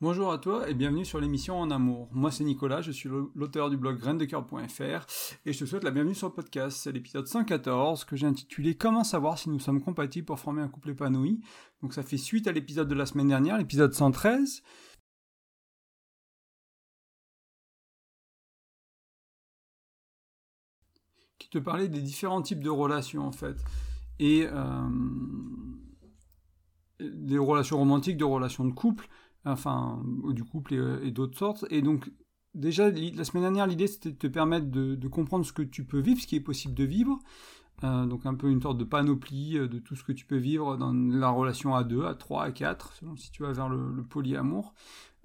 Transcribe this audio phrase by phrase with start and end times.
[0.00, 2.08] Bonjour à toi et bienvenue sur l'émission En Amour.
[2.12, 5.06] Moi c'est Nicolas, je suis l'auteur du blog graindecoeur.fr
[5.44, 6.78] et je te souhaite la bienvenue sur le podcast.
[6.80, 10.68] C'est l'épisode 114 que j'ai intitulé Comment savoir si nous sommes compatibles pour former un
[10.68, 11.40] couple épanoui?
[11.82, 14.62] Donc ça fait suite à l'épisode de la semaine dernière, l'épisode 113.
[21.40, 23.56] qui te parlait des différents types de relations en fait.
[24.20, 24.88] Et euh,
[27.00, 29.08] des relations romantiques, de relations de couple
[29.52, 31.64] enfin, du couple et, d'autres sortes.
[31.70, 32.10] Et donc,
[32.54, 36.00] déjà, la semaine dernière, l'idée, c'était de te permettre de, comprendre ce que tu peux
[36.00, 37.18] vivre, ce qui est possible de vivre.
[37.84, 40.36] Euh, donc, un peu une sorte de panoplie euh, de tout ce que tu peux
[40.36, 43.68] vivre dans la relation à deux, à trois, à quatre, selon si tu vas vers
[43.68, 44.74] le, polyamour.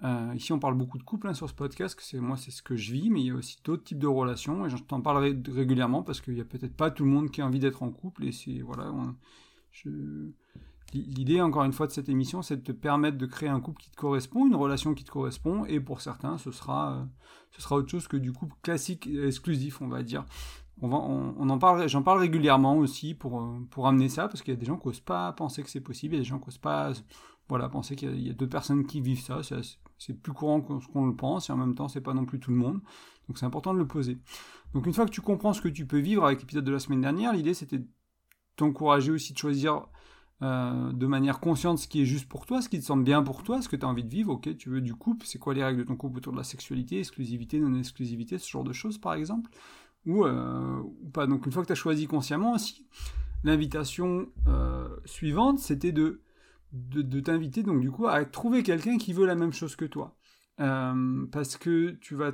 [0.03, 2.61] Euh, ici, on parle beaucoup de couple hein, sur ce podcast, que moi, c'est ce
[2.61, 5.01] que je vis, mais il y a aussi d'autres types de relations, et je t'en
[5.01, 7.81] parlerai régulièrement parce qu'il n'y a peut-être pas tout le monde qui a envie d'être
[7.81, 8.93] en couple, et c'est voilà,
[9.71, 9.89] je,
[10.93, 13.81] L'idée, encore une fois, de cette émission, c'est de te permettre de créer un couple
[13.81, 17.05] qui te correspond, une relation qui te correspond, et pour certains, ce sera, euh,
[17.51, 20.25] ce sera autre chose que du couple classique exclusif, on va dire.
[20.81, 24.41] On, va, on, en parle, j'en parle régulièrement aussi pour, euh, pour amener ça, parce
[24.41, 26.23] qu'il y a des gens qui n'osent pas penser que c'est possible, il y a
[26.23, 26.93] des gens qui n'osent pas
[27.49, 29.41] voilà, penser qu'il y a, d'autres personnes qui vivent ça,
[29.97, 32.51] c'est plus courant qu'on le pense, et en même temps, c'est pas non plus tout
[32.51, 32.81] le monde,
[33.27, 34.17] donc c'est important de le poser.
[34.73, 36.79] Donc une fois que tu comprends ce que tu peux vivre avec l'épisode de la
[36.79, 37.81] semaine dernière, l'idée c'était
[38.55, 39.87] t'encourager aussi de choisir
[40.43, 43.23] euh, de manière consciente ce qui est juste pour toi, ce qui te semble bien
[43.23, 45.39] pour toi, ce que tu as envie de vivre, ok, tu veux du couple, c'est
[45.39, 48.73] quoi les règles de ton couple autour de la sexualité, exclusivité, non-exclusivité, ce genre de
[48.73, 49.49] choses par exemple,
[50.05, 50.83] ou, euh,
[51.13, 51.27] pas.
[51.27, 52.85] Donc une fois que tu as choisi consciemment aussi,
[53.45, 56.21] l'invitation euh, suivante, c'était de,
[57.21, 60.17] t'inviter donc du coup à trouver quelqu'un qui veut la même chose que toi.
[60.57, 62.33] parce que tu vas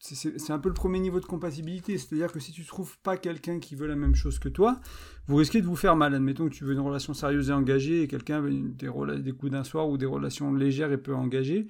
[0.00, 3.58] c'est un peu le premier niveau de compatibilité, c'est-à-dire que si tu trouves pas quelqu'un
[3.58, 4.80] qui veut la même chose que toi,
[5.26, 6.14] vous risquez de vous faire mal.
[6.14, 9.64] Admettons que tu veux une relation sérieuse et engagée et quelqu'un veut des, coups d'un
[9.64, 11.66] soir ou des relations légères et peu engagées,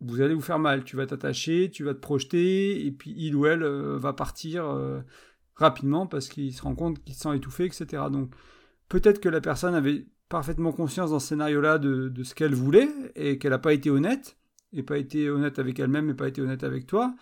[0.00, 0.84] vous allez vous faire mal.
[0.84, 4.66] Tu vas t'attacher, tu vas te projeter et puis il ou elle euh, va partir
[4.66, 5.00] euh,
[5.56, 8.04] rapidement parce qu'il se rend compte qu'il se sent étouffé, etc.
[8.10, 8.32] Donc
[8.88, 13.38] peut-être que la personne avait parfaitement conscience dans ce scénario-là de ce qu'elle voulait et
[13.38, 14.36] qu'elle n'a pas été honnête
[14.72, 17.14] et pas été honnête avec elle-même et pas été honnête avec toi,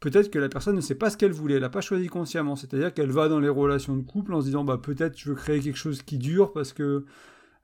[0.00, 2.56] peut-être que la personne ne sait pas ce qu'elle voulait, elle n'a pas choisi consciemment.
[2.56, 5.34] C'est-à-dire qu'elle va dans les relations de couple en se disant bah peut-être je veux
[5.34, 7.04] créer quelque chose qui dure parce que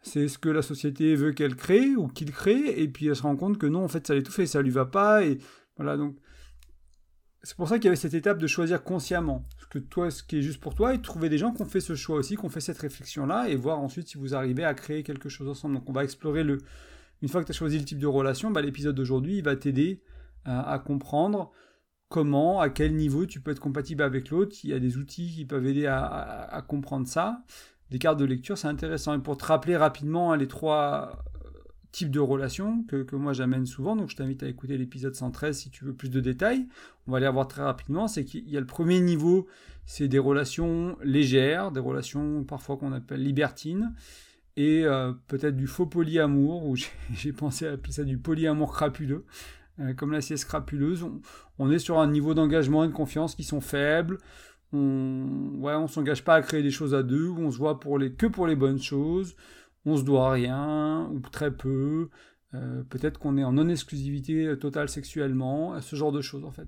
[0.03, 3.23] c'est ce que la société veut qu'elle crée ou qu'il crée, et puis elle se
[3.23, 5.39] rend compte que non, en fait ça l'étouffe et ça lui va pas, et
[5.77, 6.17] voilà donc.
[7.43, 10.23] C'est pour ça qu'il y avait cette étape de choisir consciemment ce que toi, ce
[10.23, 12.17] qui est juste pour toi, et de trouver des gens qui ont fait ce choix
[12.17, 15.31] aussi, qui ont fait cette réflexion-là, et voir ensuite si vous arrivez à créer quelque
[15.31, 15.77] chose ensemble.
[15.77, 16.59] Donc on va explorer le,
[17.23, 20.03] une fois que tu as choisi le type de relation, bah, l'épisode d'aujourd'hui va t'aider
[20.49, 21.53] euh, à comprendre
[22.09, 24.57] comment, à quel niveau tu peux être compatible avec l'autre.
[24.65, 27.45] Il y a des outils qui peuvent aider à, comprendre ça.
[27.91, 29.15] Des cartes de lecture, c'est intéressant.
[29.15, 31.49] Et pour te rappeler rapidement hein, les trois euh,
[31.93, 35.71] types de relations que, moi j'amène souvent, donc je t'invite à écouter l'épisode 113 si
[35.71, 36.67] tu veux plus de détails.
[37.07, 38.09] On va les revoir très rapidement.
[38.09, 39.47] C'est qu'il y a le premier niveau,
[39.87, 43.93] c'est des relations légères, des relations parfois qu'on appelle libertines
[44.57, 46.77] et euh, peut-être du faux polyamour, ou
[47.15, 49.25] j'ai pensé à appeler ça du polyamour crapuleux,
[49.81, 51.07] euh, comme la sieste crapuleuse.
[51.59, 54.19] On, est sur un niveau d'engagement et de confiance qui sont faibles.
[54.73, 58.13] On ouais, s'engage pas à créer des choses à deux, on se voit pour les,
[58.13, 59.35] que pour les bonnes choses,
[59.85, 62.09] on se doit rien, ou très peu.
[62.55, 66.67] Euh, peut-être qu'on est en non-exclusivité totale sexuellement, ce genre de choses en fait.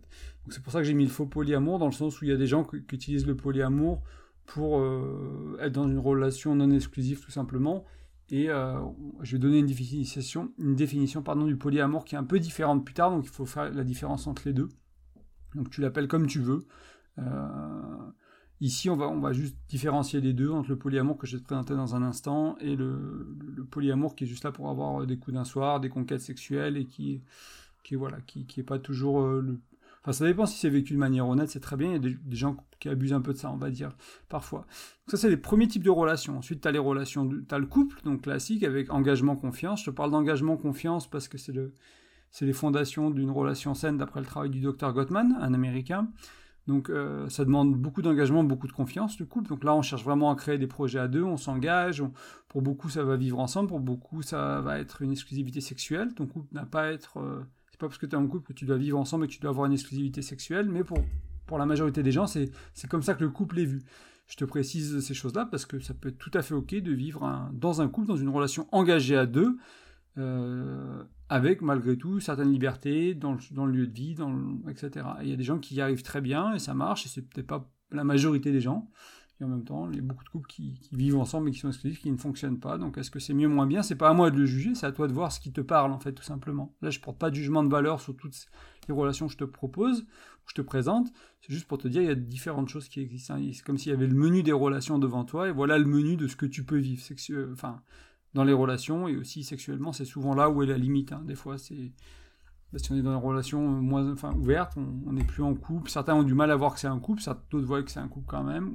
[0.48, 2.34] c'est pour ça que j'ai mis le faux polyamour, dans le sens où il y
[2.34, 4.02] a des gens qui utilisent le polyamour
[4.46, 7.84] pour euh, être dans une relation non exclusive tout simplement.
[8.30, 8.80] Et euh,
[9.20, 12.94] je vais donner une définition, une définition du polyamour qui est un peu différente plus
[12.94, 14.68] tard, donc il faut faire la différence entre les deux.
[15.54, 16.64] Donc tu l'appelles comme tu veux.
[17.18, 18.10] Euh,
[18.60, 21.74] ici, on va, juste différencier les deux entre le polyamour que je vais te présenter
[21.74, 23.36] dans un instant et le,
[23.70, 26.86] polyamour qui est juste là pour avoir des coups d'un soir, des conquêtes sexuelles et
[26.86, 27.20] qui,
[27.84, 29.60] qui voilà, qui, qui pas toujours le,
[30.02, 31.88] Enfin, ça dépend si c'est vécu de manière honnête, c'est très bien.
[31.88, 33.96] Il y a des, gens qui abusent un peu de ça, on va dire,
[34.28, 34.60] parfois.
[34.60, 36.38] Donc ça, c'est les premiers types de relations.
[36.38, 39.80] Ensuite, tu as les relations, tu as le couple, donc classique, avec engagement, confiance.
[39.80, 41.74] Je te parle d'engagement, confiance, parce que c'est le,
[42.30, 46.08] c'est les fondations d'une relation saine d'après le travail du docteur Gottman, un américain.
[46.66, 49.48] Donc euh, ça demande beaucoup d'engagement, beaucoup de confiance, le couple.
[49.48, 52.02] Donc là, on cherche vraiment à créer des projets à deux, on s'engage.
[52.48, 53.68] Pour beaucoup, ça va vivre ensemble.
[53.68, 56.14] Pour beaucoup, ça va être une exclusivité sexuelle.
[56.14, 57.18] Ton couple n'a pas à être...
[57.18, 57.44] Euh,
[57.82, 59.40] pas parce que tu es en couple que tu dois vivre ensemble et que tu
[59.40, 60.98] dois avoir une exclusivité sexuelle, mais pour,
[61.46, 62.50] pour la majorité des gens, c'est
[62.88, 63.82] comme ça que le couple est vu.
[64.28, 66.92] Je te précise ces choses-là parce que ça peut être tout à fait ok de
[66.92, 69.58] vivre dans un couple, dans une relation engagée à deux,
[70.16, 74.16] euh, avec malgré tout certaines libertés dans le, dans le lieu de vie,
[74.68, 75.06] etc.
[75.22, 77.22] il y a des gens qui y arrivent très bien et ça marche, et c'est
[77.22, 78.88] peut-être pas la majorité des gens.
[79.42, 81.58] Et en même temps, il y a beaucoup de couples qui, vivent ensemble et qui
[81.58, 82.78] sont exclusifs, qui ne fonctionnent pas.
[82.78, 83.82] Donc est-ce que c'est mieux ou moins bien?
[83.82, 85.60] C'est pas à moi de le juger, c'est à toi de voir ce qui te
[85.60, 86.72] parle, en fait, tout simplement.
[86.80, 88.36] Là, je porte pas de jugement de valeur sur toutes
[88.88, 91.12] les relations que je te propose, que je te présente.
[91.40, 93.34] C'est juste pour te dire, il y a différentes choses qui existent.
[93.34, 93.50] Hein.
[93.52, 96.16] C'est comme s'il y avait le menu des relations devant toi, et voilà le menu
[96.16, 97.02] de ce que tu peux vivre.
[97.52, 97.82] Enfin,
[98.34, 101.10] dans les relations, et aussi sexuellement, c'est souvent là où est la limite.
[101.10, 101.22] Hein.
[101.26, 101.90] Des fois, c'est
[102.76, 105.90] si on est dans une relation moins enfin, ouverte, on n'est plus en couple.
[105.90, 108.08] Certains ont du mal à voir que c'est un couple, d'autres voient que c'est un
[108.08, 108.72] couple quand même.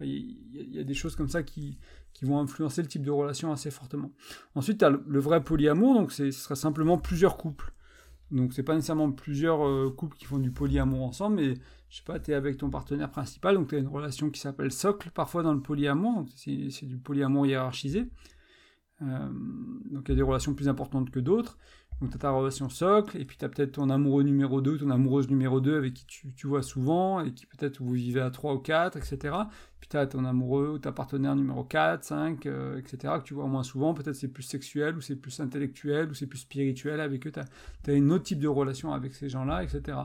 [0.00, 1.78] il y, a des choses comme ça qui,
[2.12, 4.12] qui vont influencer le type de relation assez fortement.
[4.54, 7.72] Ensuite, tu as le, vrai polyamour, donc ce serait simplement plusieurs couples.
[8.30, 11.54] Donc c'est pas nécessairement plusieurs euh, couples qui font du polyamour ensemble, mais
[11.88, 14.40] je sais pas, tu es avec ton partenaire principal, donc tu as une relation qui
[14.40, 18.08] s'appelle socle parfois dans le polyamour, c'est du polyamour hiérarchisé.
[19.02, 19.28] Euh,
[19.90, 21.58] donc il y a des relations plus importantes que d'autres.
[22.00, 24.78] Donc tu as ta relation socle, et puis tu as peut-être ton amoureux numéro 2,
[24.78, 28.30] ton amoureuse numéro 2 avec qui tu, vois souvent, et qui peut-être vous vivez à
[28.30, 29.36] 3 ou 4, etc.
[29.80, 32.46] Puis tu as ton amoureux ou ta partenaire numéro 4, 5,
[32.78, 33.14] etc.
[33.18, 33.92] que tu vois moins souvent.
[33.92, 37.32] Peut-être c'est plus sexuel, ou c'est plus intellectuel, ou c'est plus spirituel avec eux.
[37.32, 39.98] Tu as, un autre type de relation avec ces gens-là, etc.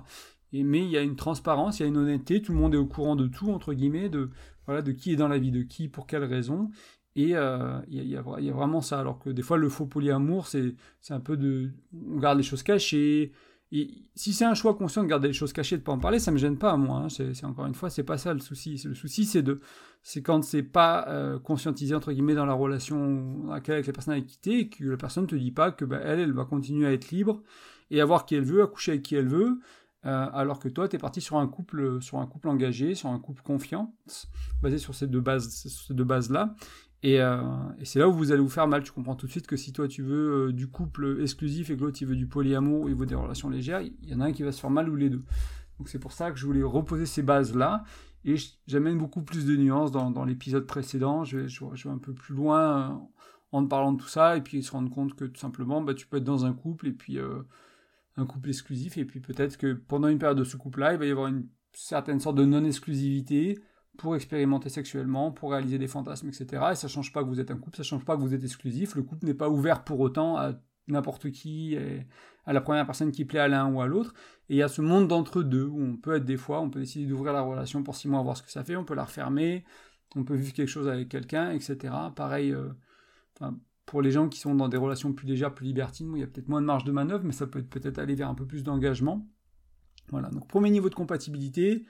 [0.51, 2.73] Et, mais il y a une transparence, il y a une honnêteté, tout le monde
[2.73, 4.31] est au courant de tout, entre guillemets, de,
[4.65, 6.71] voilà, de qui est dans la vie de qui, pour quelles raisons.
[7.15, 8.99] Et euh, il y, a vraiment ça.
[8.99, 10.75] Alors que des fois, le faux polyamour, c'est
[11.09, 11.71] un peu de.
[11.93, 13.31] On garde les choses cachées.
[13.71, 16.19] Et si c'est un choix conscient de garder les choses cachées, de pas en parler,
[16.19, 16.99] ça me gêne pas, moi.
[16.99, 17.09] Hein.
[17.09, 18.81] C'est encore une fois, c'est pas ça le souci.
[18.85, 19.59] Le souci, c'est de,
[20.03, 24.21] c'est quand c'est pas euh, conscientisé entre guillemets dans la relation avec la personne a
[24.21, 26.91] quitté, et que la personne te dit pas que bah, elle, elle va continuer à
[26.91, 27.41] être libre
[27.91, 29.59] et avoir qui elle veut, à coucher avec qui elle veut,
[30.05, 33.09] euh, alors que toi, tu es parti sur un couple, sur un couple engagé, sur
[33.09, 33.95] un couple confiant,
[34.61, 36.55] basé sur ces deux bases, ces deux bases là.
[37.03, 37.41] Euh,
[37.79, 38.83] et, c'est là où vous allez vous faire mal.
[38.83, 41.77] Tu comprends tout de suite que si toi tu veux euh, du couple exclusif et
[41.77, 44.25] que l'autre il veut du polyamour, il veut des relations légères, il y en a
[44.25, 45.23] un qui va se faire mal ou les deux.
[45.77, 47.83] Donc c'est pour ça que je voulais reposer ces bases-là.
[48.23, 51.23] Et j'amène beaucoup plus de nuances dans, l'épisode précédent.
[51.25, 52.95] Je vais, un peu plus loin euh,
[53.51, 55.93] en te parlant de tout ça et puis se rendre compte que tout simplement bah,
[55.93, 57.19] tu peux être dans un couple et puis
[58.17, 61.05] un couple exclusif et puis peut-être que pendant une période de ce couple-là, il va
[61.05, 63.59] y avoir une certaine sorte de non-exclusivité
[63.97, 66.63] pour expérimenter sexuellement, pour réaliser des fantasmes, etc.
[66.71, 68.43] Et ça change pas que vous êtes un couple, ça change pas que vous êtes
[68.43, 68.95] exclusif.
[68.95, 70.53] Le couple n'est pas ouvert pour autant à
[70.87, 71.77] n'importe qui,
[72.45, 74.13] à la première personne qui plaît à l'un ou à l'autre.
[74.49, 76.69] Et il y a ce monde d'entre deux où on peut être des fois, on
[76.69, 78.93] peut décider d'ouvrir la relation pour six mois, voir ce que ça fait, on peut
[78.93, 79.65] la refermer,
[80.15, 81.93] on peut vivre quelque chose avec quelqu'un, etc.
[82.15, 82.69] Pareil, euh,
[83.85, 86.27] pour les gens qui sont dans des relations plus légères, plus libertines, il y a
[86.27, 88.63] peut-être moins de marge de manœuvre, mais ça peut peut-être aller vers un peu plus
[88.63, 89.27] d'engagement.
[90.09, 91.85] Voilà, donc premier niveau de compatibilité,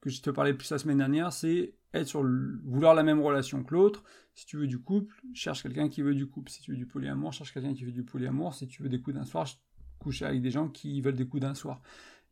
[0.00, 2.22] que je te parlais plus la semaine dernière, c'est être sur
[2.64, 4.04] vouloir la même relation que l'autre.
[4.34, 6.50] Si tu veux du couple, cherche quelqu'un qui veut du couple.
[6.50, 8.54] Si tu veux du polyamour, cherche quelqu'un qui veut du polyamour.
[8.54, 9.46] Si tu veux des coups d'un soir,
[9.98, 11.82] couche avec des gens qui veulent des coups d'un soir.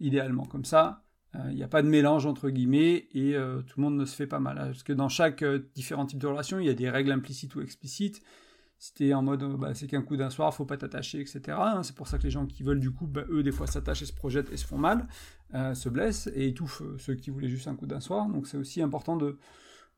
[0.01, 1.05] Idéalement, comme ça,
[1.35, 4.05] il euh, n'y a pas de mélange entre guillemets et euh, tout le monde ne
[4.05, 4.57] se fait pas mal.
[4.57, 7.55] Parce que dans chaque euh, différent type de relation, il y a des règles implicites
[7.55, 8.23] ou explicites
[8.79, 11.41] si en mode bah, c'est qu'un coup d'un soir, faut pas t'attacher, etc.
[11.61, 11.83] Hein.
[11.83, 14.03] c'est pour ça que les gens qui veulent du coup, bah, eux des fois s'attachent
[14.03, 15.09] et se projettent et se font mal,
[15.55, 18.29] euh, se blessent et étouffent euh, ceux qui voulaient juste un coup d'un soir.
[18.29, 19.37] Donc c'est aussi important de,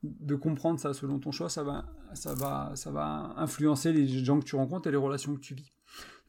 [0.03, 1.85] de comprendre ça selon ton choix, ça va,
[2.15, 5.55] ça, va, ça va influencer les gens que tu rencontres et les relations que tu
[5.55, 5.73] vis.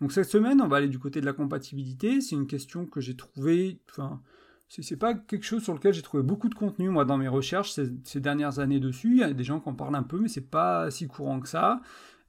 [0.02, 2.20] Donc cette semaine, on va aller du côté de la compatibilité.
[2.20, 4.22] C'est une question que j'ai trouvée, enfin,
[4.68, 7.72] c'est pas quelque chose sur lequel j'ai trouvé beaucoup de contenu moi dans mes recherches
[7.74, 9.12] ces, ces, dernières années dessus.
[9.12, 11.40] Il y a des gens qui en parlent un peu, mais c'est pas si courant
[11.40, 11.82] que ça.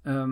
[0.07, 0.27] Euh,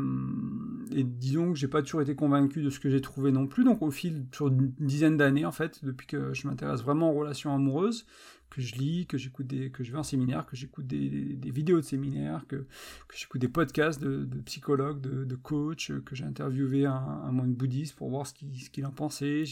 [0.93, 3.65] et disons que j'ai pas toujours été convaincu de ce que j'ai trouvé non plus.
[3.65, 7.19] Donc au fil sur une dizaine d'années en fait, depuis que je m'intéresse vraiment aux
[7.19, 8.07] relations amoureuses,
[8.51, 11.77] que je lis, que j'écoute des, que je vais en séminaire, que j'écoute des, vidéos
[11.77, 12.67] de séminaires, que,
[13.15, 18.11] j'écoute des podcasts de, psychologues, de, coachs, que j'ai interviewé un, un moine bouddhiste pour
[18.11, 19.45] voir ce qu'il ce qu'il en pensait.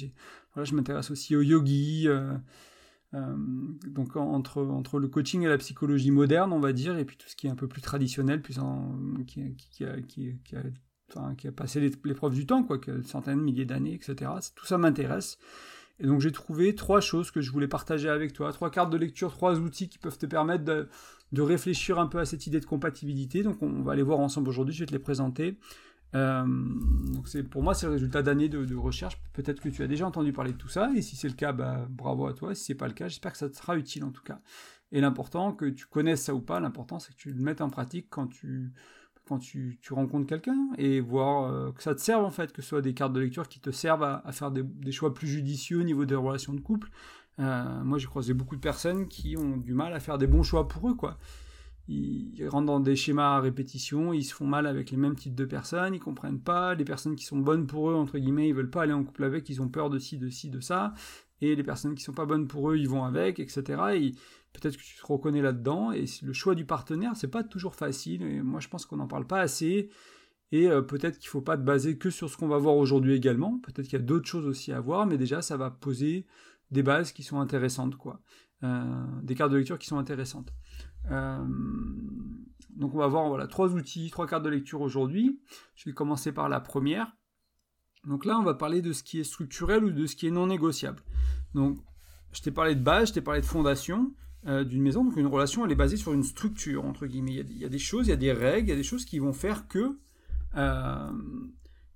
[0.54, 2.08] Voilà, je m'intéresse aussi aux yogis.
[2.08, 2.34] Euh,
[3.14, 3.36] euh,
[3.86, 7.28] donc entre, entre le coaching et la psychologie moderne, on va dire, et puis tout
[7.28, 8.58] ce qui est un peu plus traditionnel, plus
[9.26, 10.60] qui, qui, a, qui, a,
[11.10, 14.30] enfin, qui, a, passé l'épreuve du temps, quoi, centaines, milliers d'années, etc.
[14.54, 15.38] Tout ça m'intéresse.
[16.00, 18.96] Et donc j'ai trouvé trois choses que je voulais partager avec toi, trois cartes de
[18.96, 20.88] lecture, trois outils qui peuvent te permettre de,
[21.32, 23.42] de réfléchir un peu à cette idée de compatibilité.
[23.42, 25.58] Donc on va les voir ensemble aujourd'hui, je vais te les présenter.
[26.14, 29.20] Euh, donc c'est pour moi c'est le résultat d'années de, recherche.
[29.32, 31.52] Peut-être que tu as déjà entendu parler de tout ça, et si c'est le cas,
[31.52, 32.54] bah, bravo à toi.
[32.54, 34.40] Si c'est pas le cas, j'espère que ça te sera utile en tout cas.
[34.90, 37.70] Et l'important, que tu connaisses ça ou pas, l'important c'est que tu le mettes en
[37.70, 38.72] pratique quand tu
[39.28, 42.62] quand tu, tu rencontres quelqu'un et voir euh, que ça te serve en fait, que
[42.62, 45.80] ce soit des cartes de lecture qui te servent à, faire des, choix plus judicieux
[45.80, 46.88] au niveau des relations de couple.
[47.38, 50.42] Euh, moi j'ai croisé beaucoup de personnes qui ont du mal à faire des bons
[50.42, 51.18] choix pour eux quoi
[51.88, 55.34] ils, rentrent dans des schémas à répétition, ils se font mal avec les mêmes types
[55.34, 58.54] de personnes, ils comprennent pas, les personnes qui sont bonnes pour eux, entre guillemets, ils
[58.54, 60.92] veulent pas aller en couple avec, ils ont peur de ci, de ci, de ça,
[61.40, 63.62] et les personnes qui sont pas bonnes pour eux, ils vont avec, etc.
[63.94, 64.12] Et
[64.52, 68.22] peut-être que tu te reconnais là-dedans, et le choix du partenaire, c'est pas toujours facile,
[68.22, 69.88] et moi je pense qu'on n'en parle pas assez,
[70.52, 73.14] et euh, peut-être qu'il faut pas te baser que sur ce qu'on va voir aujourd'hui
[73.14, 76.26] également, peut-être qu'il y a d'autres choses aussi à voir, mais déjà ça va poser
[76.70, 78.20] des bases qui sont intéressantes, quoi.
[78.64, 80.52] Euh, des cartes de lecture qui sont intéressantes.
[81.10, 81.44] Euh,
[82.76, 85.40] donc on va voir voilà, trois outils, trois cartes de lecture aujourd'hui.
[85.74, 87.12] Je vais commencer par la première.
[88.06, 90.30] Donc là, on va parler de ce qui est structurel ou de ce qui est
[90.30, 91.02] non négociable.
[91.54, 91.78] Donc,
[92.32, 94.12] je t'ai parlé de base, je t'ai parlé de fondation
[94.46, 95.04] euh, d'une maison.
[95.04, 97.34] Donc, une relation, elle est basée sur une structure, entre guillemets.
[97.34, 99.04] Il y, a, des choses, il y a des règles, il y a des choses
[99.04, 99.98] qui vont faire que
[100.56, 101.10] euh,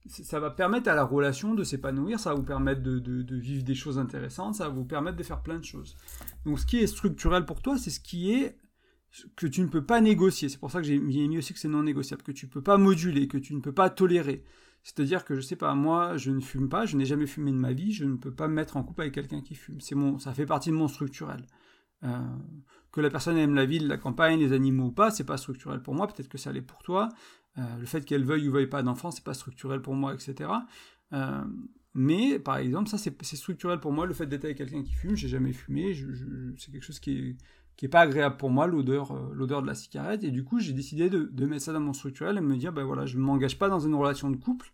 [0.09, 3.75] ça va permettre à la relation de s'épanouir, ça va vous permettre de, vivre des
[3.75, 5.97] choses intéressantes, ça va vous permettre de faire plein de choses.
[6.45, 8.59] Donc, ce qui est structurel pour toi, c'est ce qui est
[9.37, 10.49] que tu ne peux pas négocier.
[10.49, 12.63] C'est pour ça que j'ai mis aussi que c'est non négociable, que tu ne peux
[12.63, 14.45] pas moduler, que tu ne peux pas tolérer.
[14.83, 17.57] C'est-à-dire que je sais pas, moi, je ne fume pas, je n'ai jamais fumé de
[17.57, 19.81] ma vie, je ne peux pas me mettre en couple avec quelqu'un qui fume.
[19.81, 21.47] C'est mon, ça fait partie de mon structurel.
[22.05, 22.19] Euh,
[22.91, 25.81] que la personne aime la ville, la campagne, les animaux ou pas, c'est pas structurel
[25.83, 26.09] pour moi.
[26.09, 27.09] Peut-être que ça l'est pour toi.
[27.59, 30.51] Euh, le fait qu'elle veuille ou veuille pas d'enfant, c'est pas structurel pour moi, etc.
[31.13, 31.45] Euh,
[31.95, 34.05] mais par exemple, ça c'est structurel pour moi.
[34.07, 35.95] Le fait d'être avec quelqu'un qui fume, j'ai jamais fumé.
[36.59, 37.37] c'est quelque chose qui est
[37.77, 40.25] qui est pas agréable pour moi, l'odeur, euh, l'odeur de la cigarette.
[40.25, 42.85] Et du coup, j'ai décidé de, mettre ça dans mon structurel et me dire, ben
[42.85, 44.73] voilà, je ne m'engage pas dans une relation de couple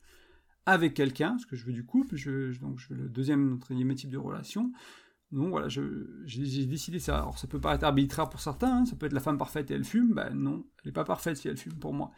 [0.67, 3.95] avec quelqu'un, parce que je veux du couple, je, donc je veux le deuxième notre
[3.95, 4.73] type de relation.
[5.33, 7.19] Donc voilà, j'ai décidé ça.
[7.19, 8.85] Alors ça peut paraître arbitraire pour certains, hein.
[8.87, 11.37] ça peut être la femme parfaite et elle fume, ben non, elle n'est pas parfaite
[11.37, 12.11] si elle fume pour moi.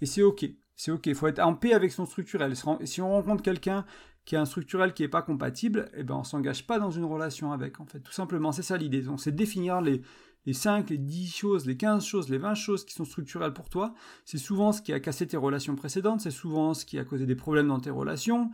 [0.00, 2.54] Et c'est ok, c'est ok, il faut être en paix avec son structurel.
[2.84, 3.84] Si on rencontre quelqu'un
[4.24, 7.04] qui a un structurel qui n'est pas compatible, eh ben on s'engage pas dans une
[7.04, 8.00] relation avec, en fait.
[8.00, 9.00] Tout simplement, c'est ça l'idée.
[9.00, 10.02] Donc c'est définir les,
[10.46, 13.68] les 5, les 10 choses, les 15 choses, les 20 choses qui sont structurelles pour
[13.68, 17.04] toi, c'est souvent ce qui a cassé tes relations précédentes, c'est souvent ce qui a
[17.04, 18.50] causé des problèmes dans tes relations.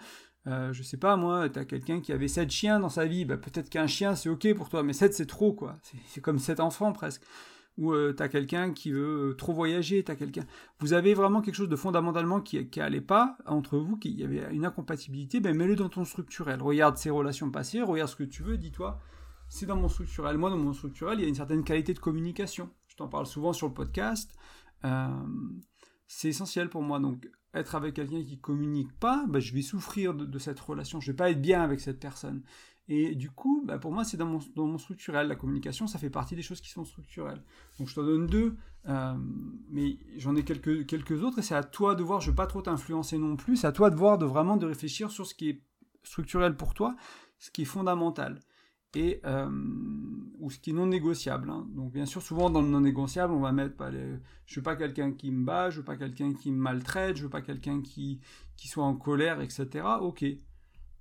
[0.47, 3.25] Euh, je sais pas, moi, tu as quelqu'un qui avait 7 chiens dans sa vie,
[3.25, 5.79] bah, peut-être qu'un chien c'est ok pour toi, mais 7 c'est trop, quoi.
[6.07, 7.23] C'est comme 7 enfants presque.
[7.77, 10.45] Ou euh, tu as quelqu'un qui veut euh, trop voyager, tu quelqu'un.
[10.79, 14.23] Vous avez vraiment quelque chose de fondamentalement qui, qui allait pas entre vous, qu'il y
[14.23, 16.63] avait une incompatibilité, ben mets-le dans ton structurel.
[16.63, 19.01] Regarde ses relations passées, regarde ce que tu veux, dis-toi,
[19.55, 20.37] c'est dans mon structurel.
[20.37, 22.71] Moi, dans mon structurel, il y a une certaine qualité de communication.
[22.89, 24.35] Je t'en parle souvent sur le podcast.
[24.85, 25.09] Euh,
[26.09, 26.99] c'est essentiel pour moi.
[26.99, 31.01] Donc, être avec quelqu'un qui communique pas, bah, je vais souffrir de, cette relation.
[31.01, 32.43] Je vais pas être bien avec cette personne.
[32.89, 35.29] Et du coup, bah, pour moi, c'est dans mon, dans mon, structurel.
[35.29, 37.41] La communication, ça fait partie des choses qui sont structurelles.
[37.79, 38.57] Donc, je t'en donne deux,
[38.89, 39.15] euh,
[39.71, 42.21] mais j'en ai quelques, quelques autres, et c'est à toi de voir.
[42.21, 43.59] Je veux pas trop t'influencer non plus.
[43.59, 45.63] C'est à toi de voir, de vraiment de réfléchir sur ce qui est
[46.03, 46.97] structurel pour toi,
[47.39, 48.41] ce qui est fondamental
[48.95, 49.49] et euh,
[50.41, 51.51] ou ce qui est non négociable.
[51.51, 51.67] Hein.
[51.71, 54.19] Donc bien sûr, souvent dans le non négociable, on va mettre pas les...
[54.47, 57.25] je veux pas quelqu'un qui me bat, je veux pas quelqu'un qui me maltraite, je
[57.25, 58.21] veux pas quelqu'un qui
[58.57, 59.85] qui soit en colère, etc.
[60.01, 60.25] Ok,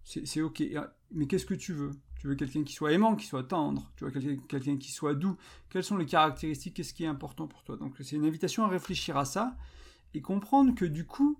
[0.04, 0.64] c'est ok.
[0.76, 1.92] Ah, mais qu'est-ce que tu veux?
[2.20, 3.92] Tu veux quelqu'un qui soit aimant, qui soit tendre?
[3.98, 5.36] Tu veux quelqu'un qui soit doux?
[5.70, 6.76] Quelles sont les caractéristiques?
[6.76, 7.76] Qu'est-ce qui est important pour toi?
[7.76, 9.58] Donc c'est une invitation à réfléchir à ça
[10.14, 11.38] et comprendre que du coup,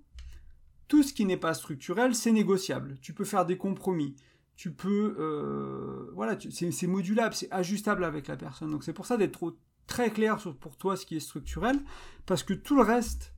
[0.88, 2.98] tout ce qui n'est pas structurel, c'est négociable.
[3.00, 4.14] Tu peux faire des compromis
[4.56, 8.70] tu peux, euh, voilà, c'est modulable, c'est ajustable avec la personne.
[8.70, 9.56] Donc c'est pour ça d'être
[9.86, 11.78] très clair pour toi ce qui est structurel,
[12.26, 13.34] parce que tout le reste,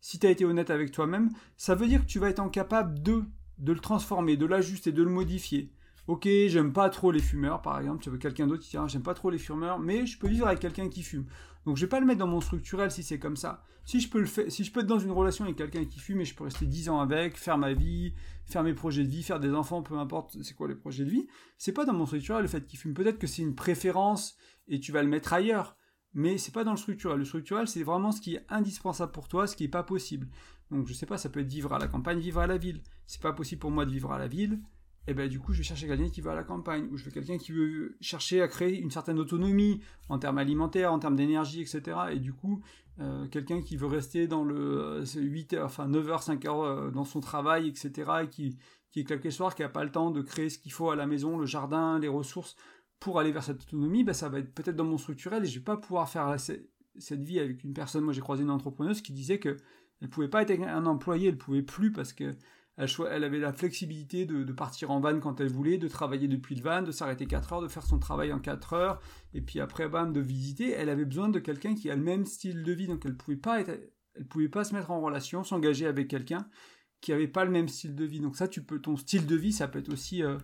[0.00, 3.02] si tu as été honnête avec toi-même, ça veut dire que tu vas être incapable
[3.02, 3.24] de,
[3.58, 5.72] de le transformer, de l'ajuster, de le modifier.
[6.06, 8.86] Ok, j'aime pas trop les fumeurs, par exemple, tu veux quelqu'un d'autre qui dit ah,
[8.86, 11.26] j'aime pas trop les fumeurs, mais je peux vivre avec quelqu'un qui fume.
[11.68, 13.62] Donc je vais pas le mettre dans mon structurel si c'est comme ça.
[13.84, 16.00] Si je peux le faire, si je peux être dans une relation avec quelqu'un qui
[16.00, 18.14] fume et je peux rester 10 ans avec, faire ma vie,
[18.46, 21.10] faire mes projets de vie, faire des enfants, peu importe c'est quoi les projets de
[21.10, 21.26] vie,
[21.58, 22.94] c'est pas dans mon structurel le fait qu'il fume.
[22.94, 25.76] Peut-être que c'est une préférence et tu vas le mettre ailleurs,
[26.14, 27.18] mais c'est pas dans le structurel.
[27.18, 30.26] Le structurel c'est vraiment ce qui est indispensable pour toi, ce qui est pas possible.
[30.70, 32.82] Donc je sais pas, ça peut être vivre à la campagne, vivre à la ville.
[33.06, 34.58] C'est pas possible pour moi de vivre à la ville
[35.08, 36.98] et eh ben du coup je vais chercher quelqu'un qui va à la campagne, ou
[36.98, 40.98] je veux quelqu'un qui veut chercher à créer une certaine autonomie en termes alimentaires, en
[40.98, 41.96] termes d'énergie, etc.
[42.12, 42.60] Et du coup,
[43.00, 47.06] euh, quelqu'un qui veut rester dans le 8 euh, heures, enfin 9h, 5h euh, dans
[47.06, 48.10] son travail, etc.
[48.24, 48.58] et qui,
[48.90, 50.90] qui est claqué le soir, qui n'a pas le temps de créer ce qu'il faut
[50.90, 52.54] à la maison, le jardin, les ressources,
[53.00, 55.58] pour aller vers cette autonomie, ben, ça va être peut-être dans mon structurel et je
[55.58, 58.04] vais pas pouvoir faire cette vie avec une personne.
[58.04, 59.56] Moi j'ai croisé une entrepreneuse qui disait que
[60.02, 62.36] elle pouvait pas être un employé, elle pouvait plus parce que
[62.78, 66.62] elle, avait la flexibilité de, partir en van quand elle voulait, de travailler depuis le
[66.62, 69.00] van, de s'arrêter 4 heures, de faire son travail en 4 heures,
[69.34, 70.70] et puis après, bam, de visiter.
[70.70, 73.36] Elle avait besoin de quelqu'un qui a le même style de vie, donc elle pouvait
[73.36, 76.48] pas elle pouvait pas se mettre en relation, s'engager avec quelqu'un
[77.00, 78.20] qui avait pas le même style de vie.
[78.20, 80.38] Donc ça, tu peux, ton style de vie, ça peut être aussi euh,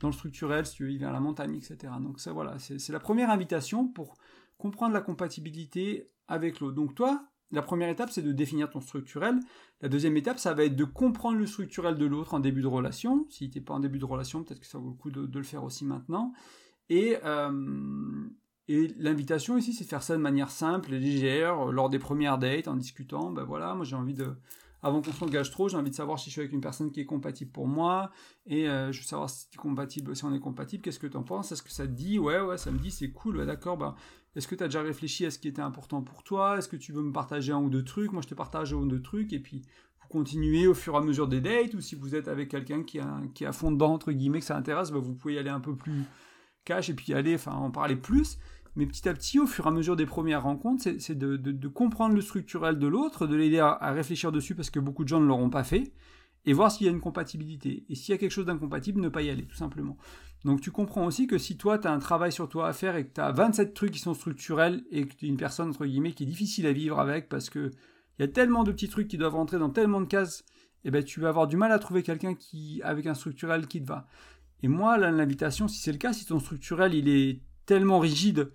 [0.00, 1.92] dans le structurel, si tu veux vivre à la montagne, etc.
[2.00, 4.14] Donc ça, voilà, c'est la première invitation pour
[4.58, 6.74] comprendre la compatibilité avec l'autre.
[6.74, 9.38] Donc toi, la première étape, c'est de définir ton structurel.
[9.80, 12.66] La deuxième étape, ça va être de comprendre le structurel de l'autre en début de
[12.66, 13.26] relation.
[13.30, 15.38] Si tu n'es pas en début de relation, peut-être que ça vaut le coup de,
[15.38, 16.32] le faire aussi maintenant.
[16.88, 18.28] Et, euh,
[18.68, 22.66] l'invitation ici, c'est de faire ça de manière simple et légère, lors des premières dates,
[22.68, 23.30] en discutant.
[23.30, 24.34] Ben voilà, moi j'ai envie de,
[24.82, 27.00] avant qu'on s'engage trop, j'ai envie de savoir si je suis avec une personne qui
[27.00, 28.10] est compatible pour moi,
[28.46, 31.22] et euh, je veux savoir si, compatible, si on est compatible, qu'est-ce que tu en
[31.22, 33.96] penses, est-ce que ça te dit, ouais, ouais, ça me dit, c'est cool, d'accord, bah,
[34.36, 36.76] est-ce que tu as déjà réfléchi à ce qui était important pour toi, est-ce que
[36.76, 39.00] tu veux me partager un ou deux trucs, moi je te partage un ou deux
[39.00, 39.62] trucs, et puis
[40.00, 42.82] vous continuez au fur et à mesure des dates, ou si vous êtes avec quelqu'un
[42.82, 45.50] qui, est à fond dedans, entre guillemets, que ça intéresse, bah, vous pouvez y aller
[45.50, 46.04] un peu plus
[46.64, 48.38] cash, et puis aller, enfin, en parler plus,
[48.76, 52.14] mais petit à petit, au fur et à mesure des premières rencontres, c'est de, comprendre
[52.14, 55.26] le structurel de l'autre, de l'aider à, réfléchir dessus parce que beaucoup de gens ne
[55.26, 55.92] l'auront pas fait,
[56.46, 57.84] et voir s'il y a une compatibilité.
[57.88, 59.96] Et s'il y a quelque chose d'incompatible, ne pas y aller, tout simplement.
[60.44, 62.96] Donc tu comprends aussi que si toi, tu as un travail sur toi à faire
[62.96, 65.70] et que tu as 27 trucs qui sont structurels et que tu es une personne,
[65.70, 67.72] entre guillemets, qui est difficile à vivre avec parce que
[68.18, 70.40] il y a tellement de petits trucs qui doivent rentrer dans tellement de cases,
[70.84, 73.66] et eh ben tu vas avoir du mal à trouver quelqu'un qui avec un structurel
[73.66, 74.06] qui te va.
[74.62, 78.52] Et moi, l'invitation, si c'est le cas, si ton structurel il est tellement rigide,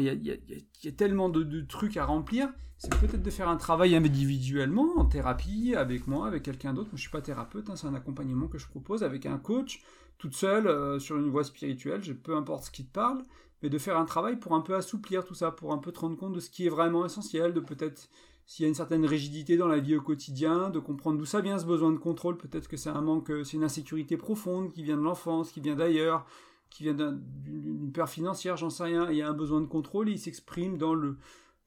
[0.00, 0.40] il
[0.82, 2.48] y a, tellement de, trucs à remplir,
[2.78, 6.88] c'est peut-être de faire un travail individuellement, en thérapie, avec moi, avec quelqu'un d'autre.
[6.90, 9.82] Moi, je suis pas thérapeute, hein, c'est un accompagnement que je propose avec un coach,
[10.18, 13.24] toute seule, euh, sur une voie spirituelle, peu importe ce qui te parle,
[13.62, 16.00] mais de faire un travail pour un peu assouplir tout ça, pour un peu te
[16.00, 18.08] rendre compte de ce qui est vraiment essentiel, de peut-être
[18.46, 21.40] s'il y a une certaine rigidité dans la vie au quotidien, de comprendre d'où ça
[21.40, 24.82] vient ce besoin de contrôle, peut-être que c'est un manque, c'est une insécurité profonde qui
[24.82, 26.26] vient de l'enfance, qui vient d'ailleurs,
[26.74, 30.08] qui vient d'une peur financière, j'en sais rien, il y a un besoin de contrôle,
[30.08, 31.18] il s'exprime dans le,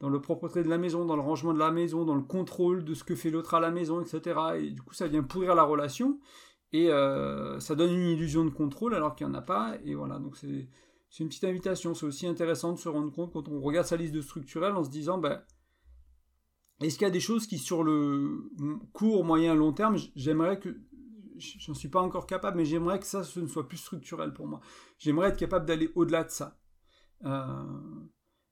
[0.01, 2.83] dans le propreté de la maison, dans le rangement de la maison, dans le contrôle
[2.83, 4.37] de ce que fait l'autre à la maison, etc.
[4.59, 6.19] Et du coup, ça vient pourrir la relation,
[6.73, 9.95] et euh, ça donne une illusion de contrôle alors qu'il n'y en a pas, et
[9.95, 10.67] voilà, donc c'est
[11.21, 14.13] une petite invitation, c'est aussi intéressant de se rendre compte quand on regarde sa liste
[14.13, 15.41] de structurels en se disant, ben,
[16.81, 18.49] est-ce qu'il y a des choses qui, sur le
[18.91, 20.77] court, moyen, long terme, j'aimerais que
[21.37, 24.59] j'en suis pas encore capable, mais j'aimerais que ça, ne soit plus structurel pour moi.
[24.97, 26.59] J'aimerais être capable d'aller au-delà de ça.
[27.25, 27.63] Euh,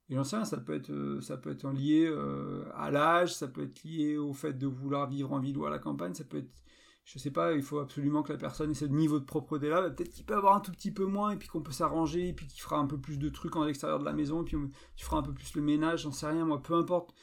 [0.10, 3.34] et j'en sais rien, ça peut être, euh, ça peut être lié euh, à l'âge,
[3.34, 6.14] ça peut être lié au fait de vouloir vivre en ville ou à la campagne,
[6.14, 6.52] ça peut être,
[7.06, 9.90] je sais pas, il faut absolument que la personne ait ce niveau de propreté là,
[9.90, 12.34] peut-être qu'il peut avoir un tout petit peu moins, et puis qu'on peut s'arranger, et
[12.34, 14.58] puis qu'il fera un peu plus de trucs en extérieur de la maison, et puis
[14.96, 17.16] tu feras un peu plus le ménage, j'en sais rien, moi, peu importe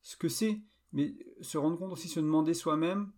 [0.00, 3.12] ce que c'est, mais se rendre compte aussi, se demander soi-même,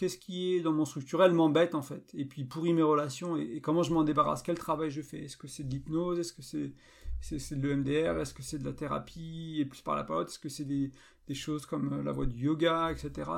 [0.00, 3.60] qu'est-ce qui est dans mon structurel m'embête en fait, et puis pourrit mes relations, et,
[3.60, 6.40] comment je m'en débarrasse, quel travail je fais, est-ce que c'est de l'hypnose, est-ce que
[6.40, 6.72] c'est
[7.20, 10.38] c'est de l'EMDR, est-ce que c'est de la thérapie, et plus par la parole, est-ce
[10.38, 10.90] que c'est des,
[11.26, 13.30] des, choses comme euh, la voie du yoga, etc.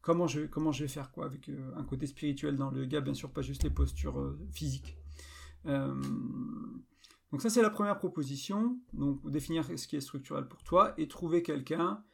[0.00, 3.00] Comment je, comment je vais faire quoi, avec euh, un côté spirituel dans le yoga,
[3.00, 4.96] bien sûr, pas juste les postures euh, physiques.
[5.64, 11.08] donc ça c'est la première proposition, donc définir ce qui est structurel pour toi, et
[11.08, 12.04] trouver quelqu'un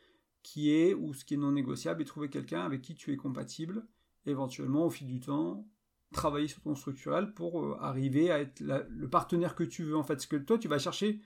[0.43, 3.17] qui est ou ce qui est non négociable et trouver quelqu'un avec qui tu es
[3.17, 3.87] compatible,
[4.27, 5.67] éventuellement au fil du temps,
[6.13, 10.03] travailler sur ton structurel pour euh, arriver à être le partenaire que tu veux en
[10.03, 10.15] fait.
[10.15, 11.21] Parce que toi, tu vas chercher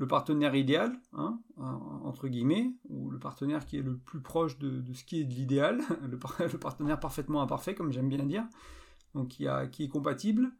[0.00, 4.82] le partenaire idéal, hein, entre guillemets, ou le partenaire qui est le plus proche de,
[4.94, 8.46] ce qui est de l'idéal, le, partenaire parfaitement imparfait, comme j'aime bien dire,
[9.14, 10.52] donc qui est compatible,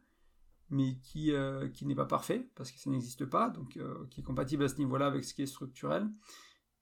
[0.69, 4.21] mais qui, euh, qui n'est pas parfait, parce que ça n'existe pas, donc euh, qui
[4.21, 6.07] est compatible à ce niveau-là avec ce qui est structurel.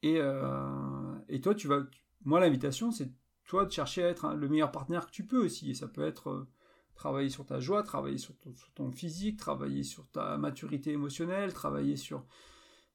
[0.03, 1.83] Et, euh, et toi, tu vas.
[2.25, 3.11] Moi, l'invitation, c'est
[3.45, 5.71] toi de chercher à être le meilleur partenaire que tu peux aussi.
[5.71, 6.47] Et ça peut être euh,
[6.95, 8.35] travailler sur ta joie, travailler sur
[8.75, 12.25] ton, physique, travailler sur ta maturité émotionnelle, travailler sur,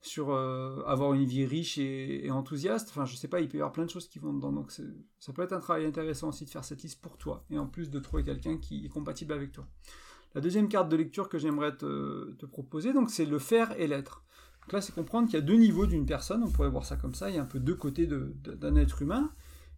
[0.01, 2.89] sur euh, avoir une vie riche et, enthousiaste.
[2.91, 4.53] Enfin, je sais pas, il peut y avoir plein de choses qui vont dedans.
[4.53, 7.45] Donc, ça peut être un travail intéressant aussi de faire cette liste pour toi.
[7.51, 9.67] Et en plus de trouver quelqu'un qui est compatible avec toi.
[10.35, 13.87] La deuxième carte de lecture que j'aimerais te, te, proposer, donc, c'est le faire et
[13.87, 14.25] l'être.
[14.65, 16.97] Donc là, c'est comprendre qu'il y a deux niveaux d'une personne, on pourrait voir ça
[16.97, 19.31] comme ça, il y a un peu deux côtés d'un être humain.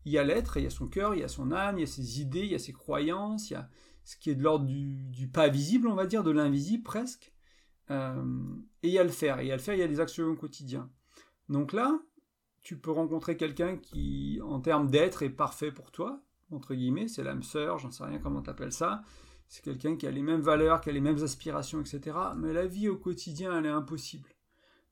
[0.05, 1.81] Il y a l'être, il y a son cœur, il y a son âme, il
[1.81, 3.69] y a ses idées, il y a ses croyances, il y a
[4.05, 7.33] ce qui est de l'ordre du, pas visible, on va dire, de l'invisible presque.
[7.91, 8.23] Euh,
[8.85, 9.89] et il y a le faire, et il y a le faire, il y a
[9.89, 10.89] des actions au quotidien.
[11.49, 11.99] Donc là,
[12.63, 16.23] tu peux rencontrer quelqu'un qui, en termes d'être, est parfait pour toi,
[16.53, 19.03] entre guillemets, c'est l'âme sœur, j'en sais rien comment t'appelles ça.
[19.49, 22.17] C'est quelqu'un qui a les mêmes valeurs, qui a les mêmes aspirations, etc.
[22.37, 24.36] Mais la vie au quotidien, elle est impossible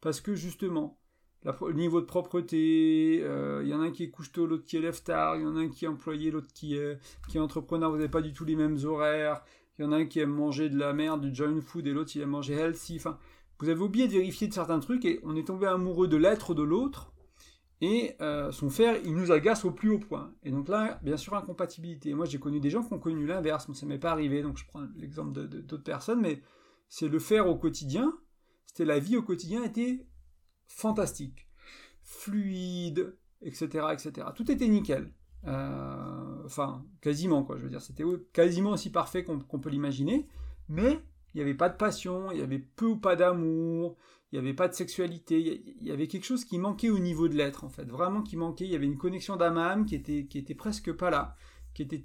[0.05, 1.01] parce que justement,
[1.45, 4.77] le niveau de propreté, euh, il y en a un qui est couche-tôt, l'autre qui
[4.77, 7.39] est lève tard, il y en a un qui est employé, l'autre qui est, qui
[7.39, 9.43] est entrepreneur, vous n'avez pas du tout les mêmes horaires,
[9.79, 11.93] il y en a un qui aime manger de la merde, du junk food, et
[11.95, 13.19] l'autre il aime manger healthy, enfin,
[13.59, 16.53] vous avez oublié de vérifier de certains trucs, et on est tombé amoureux de l'être
[16.53, 17.15] de l'autre,
[17.81, 20.35] et euh, son faire, il nous agace au plus haut point.
[20.43, 22.13] Et donc là, bien sûr, incompatibilité.
[22.13, 24.59] Moi, j'ai connu des gens qui ont connu l'inverse, mais ça m'est pas arrivé, donc
[24.59, 26.43] je prends l'exemple d'autres personnes, mais
[26.91, 28.13] c'est le faire au quotidien,
[28.67, 30.07] c'était la vie au quotidien était
[30.67, 31.49] fantastique.
[32.03, 34.27] fluide, etc., etc.
[34.35, 35.13] Tout était nickel.
[35.47, 37.83] Euh, enfin, quasiment, quoi, je veux dire.
[37.83, 40.27] C'était quasiment aussi parfait qu'on peut l'imaginer.
[40.69, 41.01] Mais
[41.35, 43.97] il n'y avait pas de passion, il y avait peu ou pas d'amour,
[44.33, 47.29] il n'y avait pas de sexualité, il y avait quelque chose qui manquait au niveau
[47.29, 47.85] de l'être, en fait.
[47.85, 48.65] Vraiment qui manquait.
[48.65, 51.37] Il y avait une connexion d'âme qui était, qui était presque pas là,
[51.75, 52.05] qui était,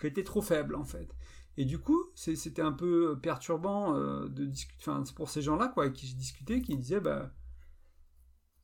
[0.00, 1.14] qui était trop faible, en fait.
[1.56, 4.78] Et du coup, c'était un peu perturbant euh, de discuter.
[4.80, 7.30] Enfin, c'est pour ces gens-là, quoi, avec qui j'ai discuté, qui disaient, bah,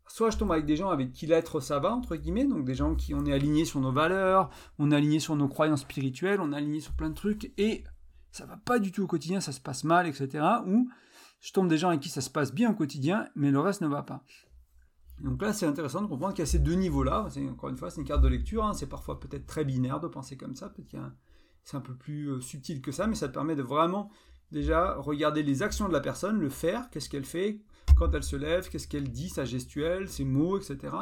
[0.07, 2.75] soit je tombe avec des gens avec qui l'être ça va, entre guillemets, donc des
[2.75, 6.41] gens qui on est aligné sur nos valeurs, on est aligné sur nos croyances spirituelles,
[6.41, 7.85] on est aligné sur plein de trucs, et
[8.33, 10.45] ça va pas du tout au quotidien, ça se passe mal, etc.
[10.67, 10.89] Ou
[11.41, 13.81] je tombe des gens avec qui ça se passe bien au quotidien, mais le reste
[13.83, 14.25] ne va pas.
[15.21, 17.27] Donc là, c'est intéressant de comprendre qu'il y a ces deux niveaux-là.
[17.51, 18.65] Encore une fois, c'est une carte de lecture.
[18.65, 18.73] Hein.
[18.73, 20.69] C'est parfois peut-être très binaire de penser comme ça.
[20.69, 20.97] Peut-être que
[21.69, 24.11] c'est un peu plus euh, subtil que ça, mais ça te permet de vraiment
[24.53, 27.61] déjà regarder les actions de la personne, le faire, qu'est-ce qu'elle fait,
[27.95, 30.97] quand elle se lève, qu'est-ce qu'elle dit, sa gestuelle, ses mots, etc.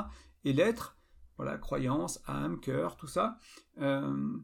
[0.44, 0.96] Et l'être,
[1.36, 3.38] voilà, croyance, âme, cœur, tout ça.
[3.80, 4.36] Euh,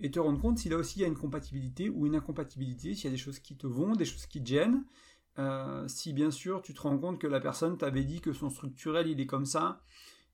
[0.00, 2.96] et te rendre compte si là aussi il y a une compatibilité ou une incompatibilité,
[2.96, 4.84] s'il y a des choses qui te vont, des choses qui te gênent.
[5.38, 8.50] Euh, si bien sûr tu te rends compte que la personne t'avait dit que son
[8.50, 9.80] structurel il est comme ça,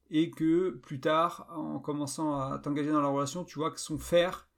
[0.08, 3.98] et que plus tard, en commençant à t'engager dans la relation, tu vois que son
[3.98, 4.48] faire,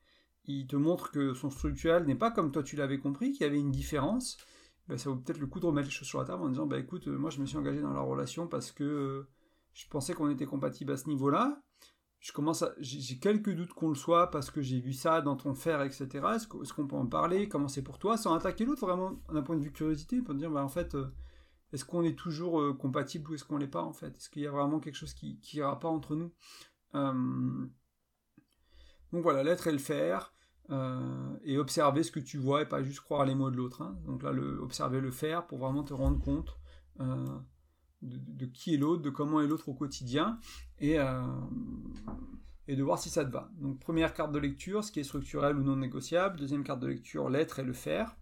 [0.46, 3.48] il te montre que son structurel n'est pas comme toi tu l'avais compris, qu'il y
[3.48, 4.38] avait une différence,
[4.88, 6.66] ben, ça vaut peut-être le coup de remettre les choses sur la table en disant
[6.66, 9.28] bah écoute, moi je me suis engagé dans la relation parce que euh,
[9.74, 11.60] je pensais qu'on était compatible à ce niveau-là,
[12.26, 15.54] je commence j'ai quelques doutes qu'on le soit parce que j'ai vu ça dans ton
[15.54, 16.08] faire, etc.
[16.34, 17.48] Est-ce qu'on peut en parler?
[17.48, 18.16] Comment c'est pour toi?
[18.16, 21.14] Sans attaquer l'autre, vraiment d'un point de vue curiosité, pour dire, bah, en fait, euh,
[21.72, 24.16] est-ce qu'on est toujours euh, compatible ou est-ce qu'on l'est pas, en fait?
[24.16, 26.32] Est-ce qu'il y a vraiment quelque chose qui n'ira pas entre nous?
[26.94, 27.66] Euh,
[29.16, 30.34] Donc voilà, l'être et le faire,
[31.42, 33.80] et observer ce que tu vois et pas juste croire les mots de l'autre.
[33.80, 33.96] Hein.
[34.04, 36.58] Donc là, le, observer le faire pour vraiment te rendre compte
[38.02, 40.38] de, qui est l'autre, de comment est l'autre au quotidien,
[40.80, 41.22] et, euh,
[42.68, 43.50] et de voir si ça te va.
[43.54, 46.38] Donc première carte de lecture, ce qui est structurel ou non négociable.
[46.38, 48.18] Deuxième carte de lecture, l'être et le faire.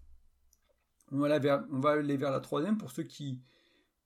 [1.11, 3.43] On va aller vers la troisième pour ceux qui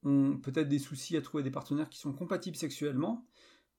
[0.01, 3.28] ont peut-être des soucis à trouver des partenaires qui sont compatibles sexuellement.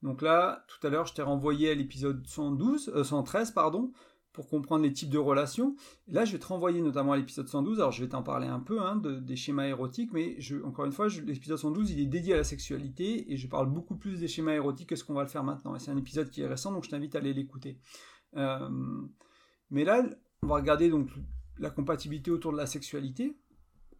[0.03, 3.93] Donc là, tout à l'heure, je t'ai renvoyé à l'épisode 112, 113, euh, pardon,
[4.33, 5.75] pour comprendre les types de relations.
[6.09, 7.79] là, je vais te renvoyer notamment à l'épisode 112.
[7.81, 11.09] Alors, je vais t'en parler un peu hein, des schémas érotiques, mais encore une fois,
[11.09, 14.53] l'épisode 112, il est dédié à la sexualité et je parle beaucoup plus des schémas
[14.53, 15.75] érotiques que ce qu'on va le faire maintenant.
[15.75, 17.79] Et c'est un épisode qui est récent, donc je t'invite à aller l'écouter.
[18.37, 18.69] Euh,
[19.71, 20.03] mais là,
[20.43, 21.11] on va regarder donc
[21.59, 23.37] la compatibilité autour de la sexualité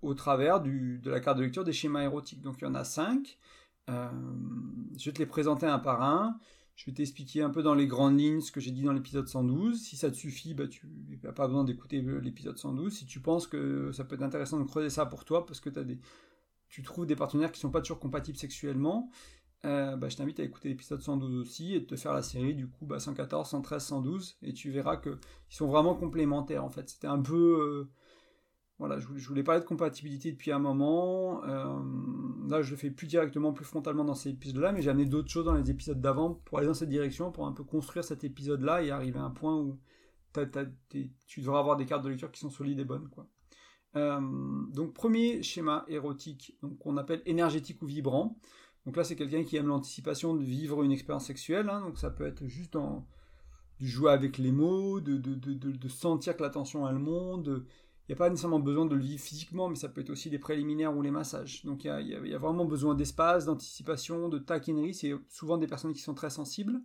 [0.01, 2.41] au travers de la carte de lecture des schémas érotiques.
[2.41, 3.39] Donc, il y en a cinq.
[3.91, 4.09] Euh,
[4.99, 6.39] je vais te les présenter un par un.
[6.77, 9.29] Je vais t'expliquer un peu dans les grandes lignes ce que j'ai dit dans l'épisode
[9.29, 9.79] 112.
[9.79, 10.89] Si ça te suffit, bah, tu
[11.23, 12.93] n'as pas besoin d'écouter l'épisode 112.
[12.93, 15.69] Si tu penses que ça peut être intéressant de creuser ça pour toi, parce que
[15.79, 15.99] as des...
[16.69, 19.11] tu trouves des partenaires qui ne sont pas toujours compatibles sexuellement,
[19.67, 22.55] euh, bah, je t'invite à écouter l'épisode 112 aussi et de te faire la série
[22.55, 25.19] du coup bah, 114, 113, 112 et tu verras qu'ils
[25.51, 26.89] sont vraiment complémentaires en fait.
[26.89, 27.89] C'était un peu...
[27.91, 27.91] Euh,
[28.81, 31.45] voilà, je voulais, parler de compatibilité depuis un moment.
[31.45, 31.79] Euh,
[32.49, 35.29] là, je le fais plus directement, plus frontalement dans ces épisodes-là, mais j'ai amené d'autres
[35.29, 38.25] choses dans les épisodes d'avant pour aller dans cette direction, pour un peu construire cet
[38.25, 39.79] épisode-là et arriver à un point où
[41.27, 43.11] tu devras avoir des cartes de lecture qui sont solides et bonnes.
[43.11, 43.27] Quoi.
[43.97, 44.19] Euh,
[44.73, 48.39] donc, premier schéma érotique, qu'on appelle énergétique ou vibrant.
[48.87, 51.69] Donc là, c'est quelqu'un qui aime l'anticipation de vivre une expérience sexuelle.
[51.69, 51.83] Hein.
[51.83, 53.07] donc ça peut être juste en,
[53.79, 57.51] jouer avec les mots, de sentir que l'attention elle monte
[58.11, 60.39] n'y a pas nécessairement besoin de le vivre physiquement, mais ça peut être aussi des
[60.39, 61.65] préliminaires ou les massages.
[61.65, 64.95] Donc il y a, vraiment besoin d'espace, d'anticipation, de taquinerie.
[64.95, 66.81] C'est souvent des personnes qui sont très sensibles.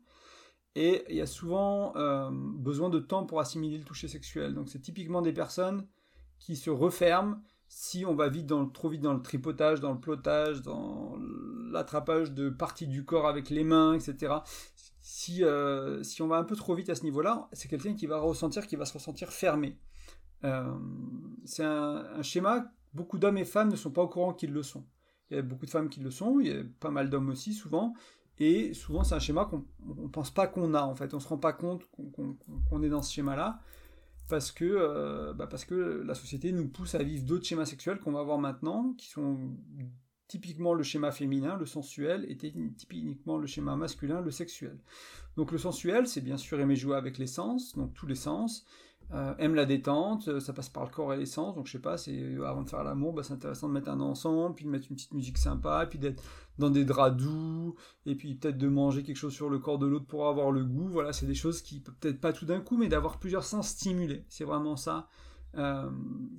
[0.76, 4.54] Et il y a souvent euh, besoin de temps pour assimiler le toucher sexuel.
[4.54, 5.88] Donc c'est typiquement des personnes
[6.38, 10.00] qui se referment si on va vite dans trop vite dans le tripotage, dans le
[10.00, 11.18] plotage, dans
[11.72, 14.36] l'attrapage de parties du corps avec les mains, etc.
[15.02, 18.06] Si, euh, si on va un peu trop vite à ce niveau-là, c'est quelqu'un qui
[18.06, 19.78] va ressentir, qui va se ressentir fermé.
[20.46, 20.74] Euh,
[21.44, 24.86] c'est un, schéma, beaucoup d'hommes et femmes ne sont pas au courant qu'ils le sont.
[25.30, 27.30] Il y a beaucoup de femmes qui le sont, il y a pas mal d'hommes
[27.30, 27.94] aussi souvent,
[28.38, 29.66] et souvent c'est un schéma qu'on
[30.04, 31.90] ne pense pas qu'on a en fait, on ne se rend pas compte
[32.70, 33.60] qu'on est dans ce schéma-là,
[34.30, 38.00] parce que, euh, bah, parce que la société nous pousse à vivre d'autres schémas sexuels
[38.00, 39.40] qu'on va voir maintenant, qui sont
[40.28, 44.78] typiquement le schéma féminin, le sensuel, et typiquement le schéma masculin, le sexuel.
[45.38, 48.66] Donc le sensuel, c'est bien sûr aimer jouer avec les sens, donc tous les sens,
[49.14, 51.80] euh, aime la détente, euh, ça passe par le corps et l'essence, donc je sais
[51.80, 54.66] pas, c'est euh, avant de faire l'amour, bah, c'est intéressant de mettre un ensemble, puis
[54.66, 56.24] de mettre une petite musique sympa, puis d'être
[56.58, 57.76] dans des draps doux,
[58.08, 60.66] et puis peut-être de manger quelque chose sur le corps de l'autre pour avoir le
[60.66, 60.88] goût.
[60.88, 64.26] Voilà, c'est des choses qui peut-être pas tout d'un coup, mais d'avoir plusieurs sens stimulés.
[64.30, 65.08] C'est vraiment ça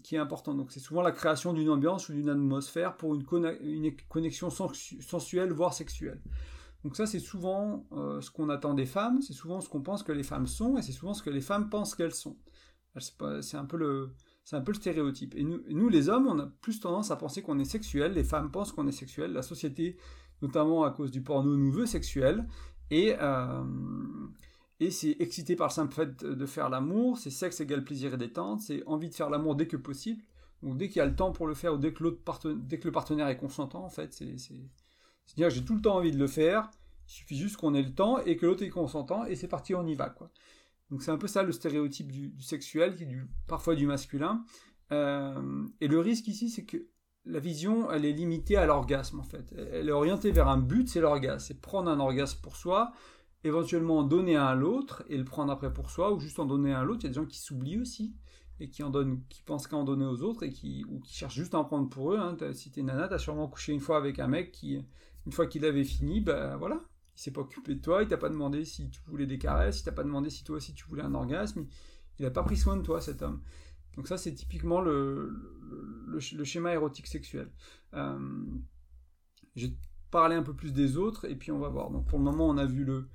[0.02, 0.52] qui est important.
[0.52, 3.24] Donc c'est souvent la création d'une ambiance ou d'une atmosphère pour une,
[4.10, 6.20] connexion sensuelle, voire sexuelle.
[6.84, 7.86] Donc ça, c'est souvent
[8.20, 10.82] ce qu'on attend des femmes, c'est souvent ce qu'on pense que les femmes sont, et
[10.82, 12.36] c'est souvent ce que les femmes pensent qu'elles sont.
[13.00, 15.34] C'est un peu le, c'est un peu le stéréotype.
[15.34, 18.12] Et nous, nous, les hommes, on a plus tendance à penser qu'on est sexuel.
[18.12, 19.32] Les femmes pensent qu'on est sexuel.
[19.32, 19.96] La société,
[20.42, 22.46] notamment à cause du porno, nous veut sexuel.
[22.90, 23.64] Et, euh,
[24.80, 27.18] et c'est excité par le simple fait de faire l'amour.
[27.18, 28.60] C'est sexe égale plaisir et détente.
[28.60, 30.22] C'est envie de faire l'amour dès que possible.
[30.62, 32.04] Donc dès qu'il y a le temps pour le faire ou dès que,
[32.54, 34.36] dès que le partenaire est consentant, en fait, c'est...
[34.36, 36.70] C'est-à-dire j'ai tout le temps envie de le faire.
[37.08, 39.74] Il suffit juste qu'on ait le temps et que l'autre est consentant et c'est parti,
[39.74, 40.08] on y va.
[40.10, 40.30] quoi.
[40.90, 44.44] Donc c'est un peu ça le stéréotype du, sexuel, qui est du, parfois du masculin.
[44.92, 46.86] Euh, et le risque ici, c'est que
[47.24, 49.52] la vision, elle est limitée à l'orgasme en fait.
[49.56, 51.44] Elle est orientée vers un but, c'est l'orgasme.
[51.46, 52.92] C'est prendre un orgasme pour soi,
[53.42, 56.46] éventuellement en donner un à l'autre et le prendre après pour soi, ou juste en
[56.46, 57.00] donner un à l'autre.
[57.00, 58.14] Il y a des gens qui s'oublient aussi
[58.60, 61.14] et qui en donnent, qui pensent qu'à en donner aux autres et qui, ou qui
[61.14, 62.18] cherchent juste à en prendre pour eux.
[62.18, 62.36] Hein.
[62.52, 64.80] Si t'es nana, t'as sûrement couché une fois avec un mec qui,
[65.26, 66.80] une fois qu'il avait fini, ben voilà,
[67.16, 69.80] il s'est pas occupé de toi, il t'a pas demandé si tu voulais des caresses,
[69.80, 71.66] il t'a pas demandé si toi aussi tu voulais un orgasme,
[72.18, 73.42] il n'a pas pris soin de toi cet homme.
[73.96, 75.32] Donc ça c'est typiquement le,
[76.06, 77.50] le, schéma érotique sexuel.
[77.94, 78.44] Euh,
[79.54, 79.72] je vais
[80.10, 81.90] parler un peu plus des autres et puis on va voir.
[81.90, 83.08] Donc pour le moment on a vu le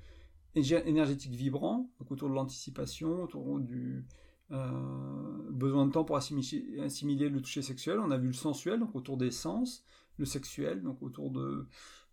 [0.54, 4.04] énergétique vibrant, autour de l'anticipation, autour du
[4.50, 7.98] euh, besoin de temps pour assimiler, assimiler le toucher sexuel.
[8.00, 9.84] On a vu le sensuel, donc autour des sens,
[10.18, 11.66] le sexuel, donc autour de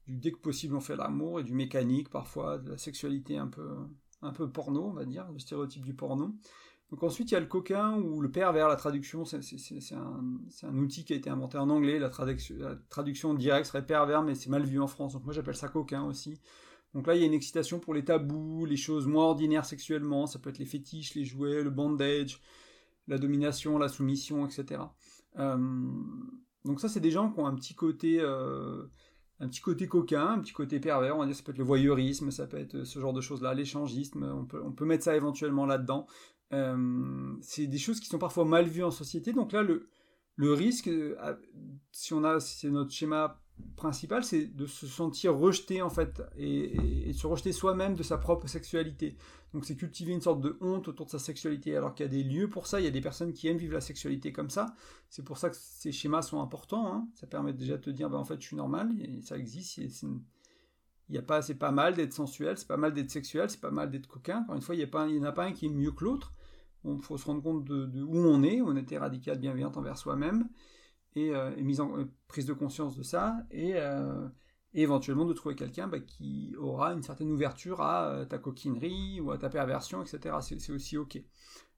[0.10, 3.76] dès que possible on fait l'amour et du mécanique parfois, de la sexualité un peu,
[4.22, 6.36] un peu porno, on va dire, le stéréotype du porno.
[6.89, 9.38] Donc ensuite il y a le coquin ou le pervers, la traduction, c'est
[9.93, 10.24] un,
[10.63, 14.50] un, outil qui a été inventé en anglais, la, traduction, directe serait pervers, mais c'est
[14.50, 16.39] mal vu en France, donc moi j'appelle ça coquin aussi.
[16.95, 20.26] Donc là il y a une excitation pour les tabous, les choses moins ordinaires sexuellement,
[20.26, 22.41] ça peut être les fétiches, les jouets, le bandage,
[23.08, 24.82] la domination, la soumission, etc.
[25.38, 25.58] Euh,
[26.65, 28.19] donc ça c'est des gens qui ont un petit côté...
[28.19, 28.88] Euh,
[29.39, 31.63] un petit côté coquin, un petit côté pervers, on va dire, ça peut être le
[31.63, 35.15] voyeurisme, ça peut être ce genre de choses-là, l'échangisme, on peut, on peut mettre ça
[35.15, 36.08] éventuellement là-dedans.
[36.52, 39.88] Euh, c'est des choses qui sont parfois mal vues en société, donc là, le,
[40.36, 41.36] le risque, euh,
[41.91, 43.41] si on a, si c'est notre schéma
[43.76, 48.17] principal, c'est de se sentir rejeté en fait et, de se rejeter soi-même de sa
[48.17, 49.15] propre sexualité.
[49.54, 52.12] Donc c'est cultiver une sorte de honte autour de sa sexualité, alors qu'il y a
[52.12, 54.50] des lieux pour ça, il y a des personnes qui aiment vivre la sexualité comme
[54.50, 54.76] ça.
[55.10, 56.93] C'est pour ça que ces schémas sont importants.
[56.93, 57.08] Hein.
[57.15, 58.91] Ça permet déjà de te dire, ben, en fait, je suis normal,
[59.24, 59.78] ça existe.
[59.78, 63.62] Il y a pas, c'est pas mal d'être sensuel, c'est pas mal d'être sexuel, c'est
[63.62, 64.41] pas mal d'être coquin.
[64.41, 66.34] Encore une fois, il n'y en a pas un qui est mieux que l'autre.
[66.86, 70.48] Il faut se rendre compte de, où on est, on était radical, bienveillante envers soi-même
[71.15, 74.28] et, euh, en euh, prise de conscience de ça et, euh,
[74.74, 79.38] éventuellement de trouver quelqu'un bah, qui aura une certaine ouverture à ta coquinerie ou à
[79.38, 80.36] ta perversion, etc.
[80.41, 81.19] C'est aussi ok.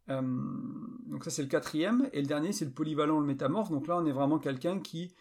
[0.09, 3.71] donc ça c'est le quatrième et le dernier c'est le polyvalent, le métamorphe.
[3.71, 5.13] Donc là on est vraiment quelqu'un qui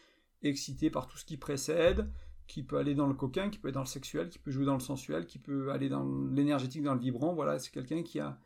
[0.43, 2.11] est excité par tout ce qui précède,
[2.49, 4.65] qui peut aller dans le coquin, qui peut être dans le sexuel, qui peut jouer
[4.65, 7.35] dans le sensuel, qui peut aller dans l'énergétique, dans le vibrant.
[7.35, 8.37] Voilà, c'est quelqu'un qui a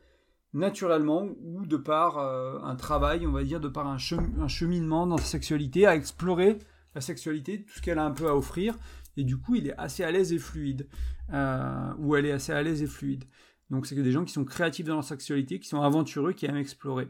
[0.55, 5.17] naturellement ou de par euh, un travail, on va dire, de par un, cheminement dans
[5.17, 6.57] sa sexualité, à explorer
[6.95, 8.77] la sexualité, tout ce qu'elle a un peu à offrir,
[9.17, 10.87] et du coup il est assez à l'aise et fluide,
[11.33, 13.25] euh, ou elle est assez à l'aise et fluide.
[13.69, 16.45] Donc c'est que des gens qui sont créatifs dans leur sexualité, qui sont aventureux, qui
[16.45, 17.09] aiment explorer.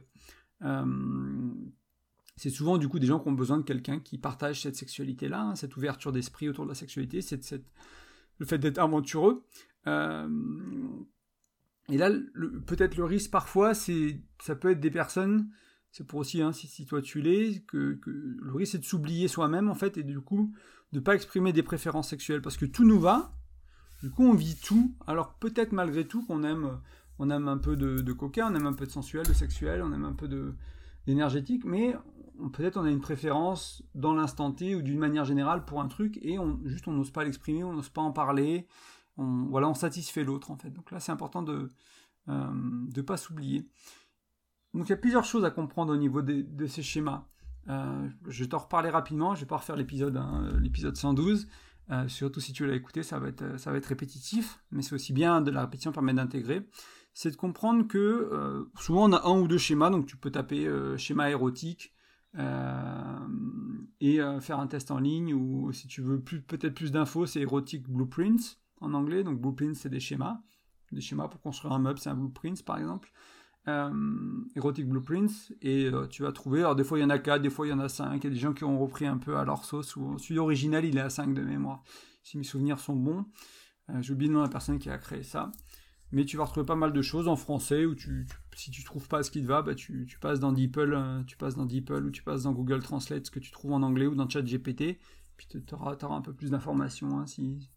[0.64, 0.84] Euh,
[2.36, 5.42] c'est souvent du coup des gens qui ont besoin de quelqu'un qui partage cette sexualité-là,
[5.42, 7.64] hein, cette ouverture d'esprit autour de la sexualité, cette,
[8.40, 9.44] le fait d'être aventureux.
[11.90, 12.10] Et là,
[12.66, 15.50] peut-être le risque parfois, c'est, ça peut être des personnes,
[15.92, 19.70] c'est pour aussi, hein, si, toi tu l'es, que, le risque c'est de s'oublier soi-même
[19.70, 20.54] en fait, et du coup,
[20.94, 23.38] de pas exprimer des préférences sexuelles, parce que tout nous va,
[24.02, 26.80] du coup on vit tout, alors peut-être malgré tout qu'on aime,
[27.20, 29.84] on aime un peu de, de coca, on aime un peu de sensuel, de sexuel,
[29.84, 30.28] on aime un peu
[31.06, 31.96] d'énergétique, mais
[32.52, 36.18] peut-être on a une préférence dans l'instant T ou d'une manière générale pour un truc,
[36.24, 38.66] et on, juste on n'ose pas l'exprimer, on n'ose pas en parler,
[39.18, 40.70] on, voilà, on satisfait l'autre en fait.
[40.70, 41.72] Donc là, c'est important de
[42.28, 43.68] ne euh, pas s'oublier.
[44.74, 47.28] Donc il y a plusieurs choses à comprendre au niveau de, ces schémas.
[47.68, 51.48] Euh, je vais t'en reparler rapidement, je vais pas refaire l'épisode hein, l'épisode 112.
[51.92, 54.96] Euh, surtout si tu l'as écouté, ça va être ça va être répétitif, mais c'est
[54.96, 56.68] aussi bien de la répétition permet d'intégrer.
[57.14, 60.70] C'est de comprendre que souvent on a un ou deux schémas, donc tu peux taper
[60.98, 61.94] schéma érotique
[62.38, 67.88] et faire un test en ligne ou si tu veux peut-être plus d'infos, c'est érotique
[67.88, 69.24] blueprints en anglais.
[69.24, 70.42] Donc blueprint, c'est des schémas.
[70.92, 73.12] Des schémas pour construire un meuble, c'est un blueprint par exemple.
[73.68, 75.52] Euh, Erotic Blueprints.
[75.62, 77.68] Et euh, tu vas trouver, alors des fois il y en a 4, des fois
[77.68, 78.16] il y en a 5.
[78.16, 79.96] Il y a des gens qui ont repris un peu à leur sauce.
[79.96, 81.84] Ou, celui original, il est à 5 de mémoire.
[82.24, 83.26] Si mes souvenirs sont bons.
[83.90, 85.52] Euh, J'ai oublié le nom de la personne qui a créé ça.
[86.12, 89.08] Mais tu vas retrouver pas mal de choses en français où tu, si tu trouves
[89.08, 92.12] pas ce qui te va, bah, tu, passes dans DeepL, tu passes dans DeepL ou
[92.12, 95.00] tu passes dans Google Translate ce que tu trouves en anglais ou dans ChatGPT.
[95.36, 97.20] Puis tu auras, un peu plus d'informations.
[97.20, 97.70] Hein, si,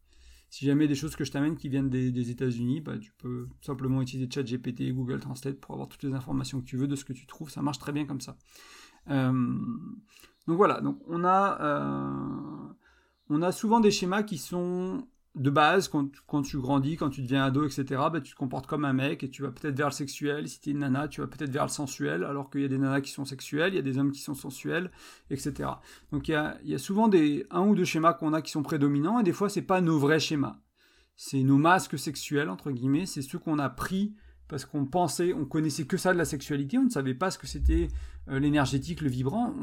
[0.51, 4.01] si jamais des choses que je t'amène qui viennent des, États-Unis, bah, tu peux simplement
[4.01, 7.05] utiliser ChatGPT et Google Translate pour avoir toutes les informations que tu veux de ce
[7.05, 7.51] que tu trouves.
[7.51, 8.37] Ça marche très bien comme ça.
[9.07, 12.75] donc voilà, donc on a,
[13.29, 17.45] on a souvent des schémas qui sont de base, quand, tu grandis, quand tu deviens
[17.45, 19.93] ado, etc., bah, tu te comportes comme un mec et tu vas peut-être vers le
[19.93, 20.49] sexuel.
[20.49, 22.69] Si tu es une nana, tu vas peut-être vers le sensuel, alors qu'il y a
[22.69, 24.91] des nanas qui sont sexuelles, il y a des hommes qui sont sensuels,
[25.31, 25.71] etc.
[26.13, 26.33] Donc il
[26.65, 29.33] y a, souvent des, un ou deux schémas qu'on a qui sont prédominants et des
[29.33, 30.59] fois, c'est pas nos vrais schémas.
[31.15, 34.15] C'est nos masques sexuels, entre guillemets, c'est ceux qu'on a pris
[34.49, 37.39] parce qu'on pensait, on connaissait que ça de la sexualité, on ne savait pas ce
[37.39, 37.89] que c'était
[38.29, 39.55] euh, l'énergétique, le vibrant,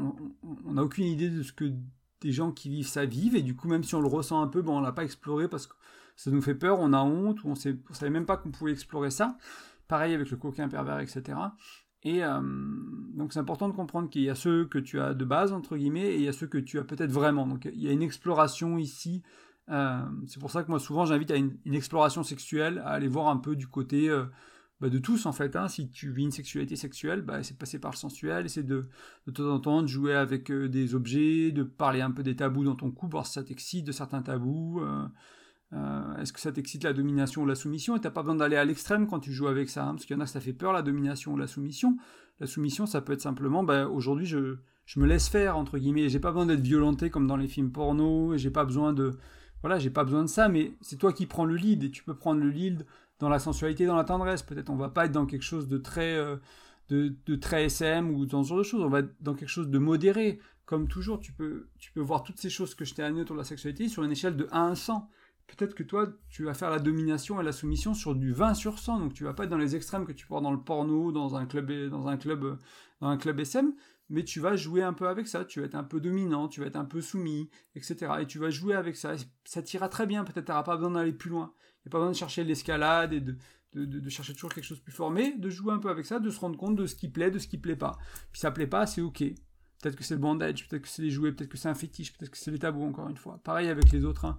[0.64, 1.72] on n'a aucune idée de ce que
[2.20, 4.46] des gens qui vivent ça vivent, et du coup, même si on le ressent un
[4.46, 5.74] peu, bon, on l'a pas exploré parce que
[6.16, 8.72] ça nous fait peur, on a honte, ou on ne savait même pas qu'on pouvait
[8.72, 9.36] explorer ça.
[9.88, 11.38] Pareil avec le coquin pervers, etc.
[12.02, 12.40] Et euh,
[13.14, 15.76] donc c'est important de comprendre qu'il y a ceux que tu as de base, entre
[15.76, 17.46] guillemets, et il y a ceux que tu as peut-être vraiment.
[17.46, 19.22] Donc il y a une exploration ici.
[19.68, 23.26] Euh, c'est pour ça que moi souvent j'invite à une, exploration sexuelle, à aller voir
[23.28, 24.26] un peu du côté euh,
[24.80, 25.56] bah, de tous en fait.
[25.56, 25.68] Hein.
[25.68, 28.84] Si tu vis une sexualité sexuelle, bah, c'est passer par le sensuel, c'est de,
[29.26, 32.36] de temps en temps de jouer avec euh, des objets, de parler un peu des
[32.36, 34.80] tabous dans ton couple, voir si ça t'excite de certains tabous.
[34.82, 35.06] Euh,
[35.72, 37.96] euh, est-ce que ça t'excite la domination ou la soumission?
[37.96, 40.16] Et t'as pas besoin d'aller à l'extrême quand tu joues avec ça, hein, parce qu'il
[40.16, 41.96] y en a ça fait peur la domination ou la soumission.
[42.38, 46.10] La soumission, ça peut être simplement, bah, aujourd'hui je, je me laisse faire entre guillemets,
[46.10, 49.16] j'ai pas besoin d'être violenté comme dans les films porno, et j'ai pas besoin de
[49.62, 52.04] voilà, j'ai pas besoin de ça, mais c'est toi qui prends le lead et tu
[52.04, 52.86] peux prendre le lead
[53.18, 54.42] dans la sensualité, dans la tendresse.
[54.42, 56.36] Peut-être on va pas être dans quelque chose de très, euh,
[56.88, 58.82] de, très SM ou dans ce genre de choses.
[58.82, 60.40] On va être dans quelque chose de modéré.
[60.64, 63.36] Comme toujours, tu peux, tu peux voir toutes ces choses que je t'ai amenées autour
[63.36, 65.08] de la sexualité sur une échelle de 1 à 100.
[65.46, 68.80] Peut-être que toi, tu vas faire la domination et la soumission sur du 20 sur
[68.80, 68.98] 100.
[68.98, 71.36] Donc tu vas pas être dans les extrêmes que tu voir dans le porno, dans
[71.36, 72.58] un club, dans un club,
[73.00, 73.72] dans un club SM
[74.08, 76.60] mais tu vas jouer un peu avec ça, tu vas être un peu dominant, tu
[76.60, 78.12] vas être un peu soumis, etc.
[78.20, 80.92] Et tu vas jouer avec ça, ça t'ira très bien, peut-être tu n'auras pas besoin
[80.92, 81.52] d'aller plus loin
[81.90, 83.36] pas besoin de chercher l'escalade et de,
[83.74, 86.18] de, chercher toujours quelque chose de plus fort, mais de jouer un peu avec ça,
[86.18, 87.98] de se rendre compte de ce qui plaît, de ce qui plaît pas.
[88.32, 89.22] Puis ça plaît pas, c'est ok.
[89.82, 92.16] Peut-être que c'est le bandage, peut-être que c'est les jouets, peut-être que c'est un fétiche,
[92.16, 93.38] peut-être que c'est les tabous, encore une fois.
[93.44, 94.24] Pareil avec les autres.
[94.24, 94.38] Hein.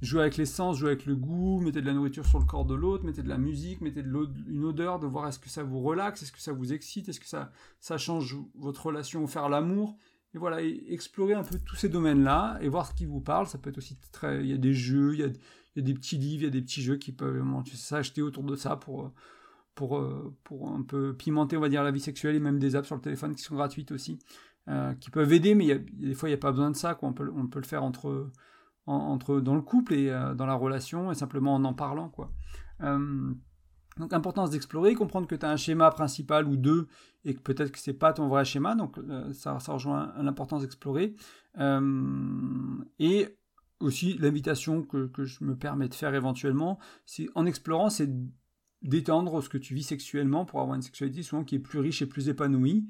[0.00, 2.74] Jouer avec l'essence, jouer avec le goût, mettez de la nourriture sur le corps de
[2.74, 4.08] l'autre, mettez de la musique, mettez de
[4.48, 7.20] une odeur, de voir est-ce que ça vous relaxe, est-ce que ça vous excite, est-ce
[7.20, 9.96] que ça, ça change votre relation faire l'amour.
[10.34, 13.46] Et voilà, explorer un peu tous ces domaines-là et voir ce qui vous parle.
[13.46, 14.40] Ça peut être aussi très.
[14.40, 15.28] Il y a des jeux, il y a,
[15.74, 17.42] il y a des petits livres, il y a des petits jeux qui peuvent
[17.74, 19.12] s'acheter autour de ça pour,
[19.74, 22.76] pour, euh, pour un peu pimenter, on va dire, la vie sexuelle et même des
[22.76, 24.18] apps sur le téléphone qui sont gratuites aussi,
[24.68, 26.94] euh, qui peuvent aider, mais des fois, il n'y a pas besoin de ça.
[26.94, 27.08] Quoi.
[27.08, 28.30] On, peut, on peut le faire entre,
[28.86, 32.08] entre, dans le couple et euh, dans la relation et simplement en en parlant.
[32.08, 32.30] Quoi.
[32.80, 36.88] donc, importance d'explorer, comprendre que tu as un schéma principal ou deux
[37.24, 38.74] et que peut-être que c'est pas ton vrai schéma.
[38.74, 38.98] Donc,
[39.32, 41.14] ça, ça rejoint l'importance d'explorer.
[41.58, 43.36] et
[43.82, 48.10] aussi l'invitation que, je me permets de faire éventuellement, c'est en explorant, c'est
[48.82, 52.02] d'étendre ce que tu vis sexuellement pour avoir une sexualité souvent qui est plus riche
[52.02, 52.88] et plus épanouie.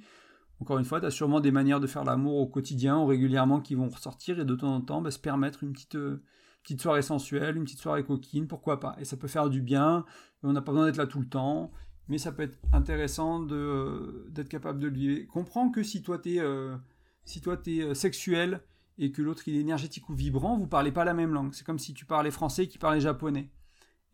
[0.61, 3.61] Encore une fois, tu as sûrement des manières de faire l'amour au quotidien ou régulièrement
[3.61, 6.23] qui vont ressortir et de temps en temps bah, se permettre une petite, euh,
[6.63, 8.95] petite soirée sensuelle, une petite soirée coquine, pourquoi pas.
[8.99, 10.05] Et ça peut faire du bien,
[10.43, 11.73] on n'a pas besoin d'être là tout le temps,
[12.09, 15.27] mais ça peut être intéressant euh, d'être capable de le vivre.
[15.29, 16.77] Comprends que si toi tu es, euh,
[17.25, 18.63] si toi, es sexuel,
[18.99, 21.53] et que l'autre il est énergétique ou vibrant, vous parlez pas la même langue.
[21.55, 23.51] C'est comme si tu parlais français qui parlait japonais.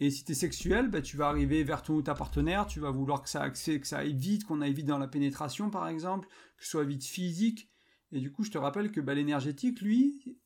[0.01, 2.79] Et si tu es sexuel, bah, tu vas arriver vers ton ou ta partenaire, tu
[2.79, 5.89] vas vouloir que ça, que ça aille vite, qu'on aille vite dans la pénétration par
[5.89, 7.69] exemple, que ce soit vite physique.
[8.13, 10.39] Et du coup, je te rappelle que bah, l'énergétique, lui,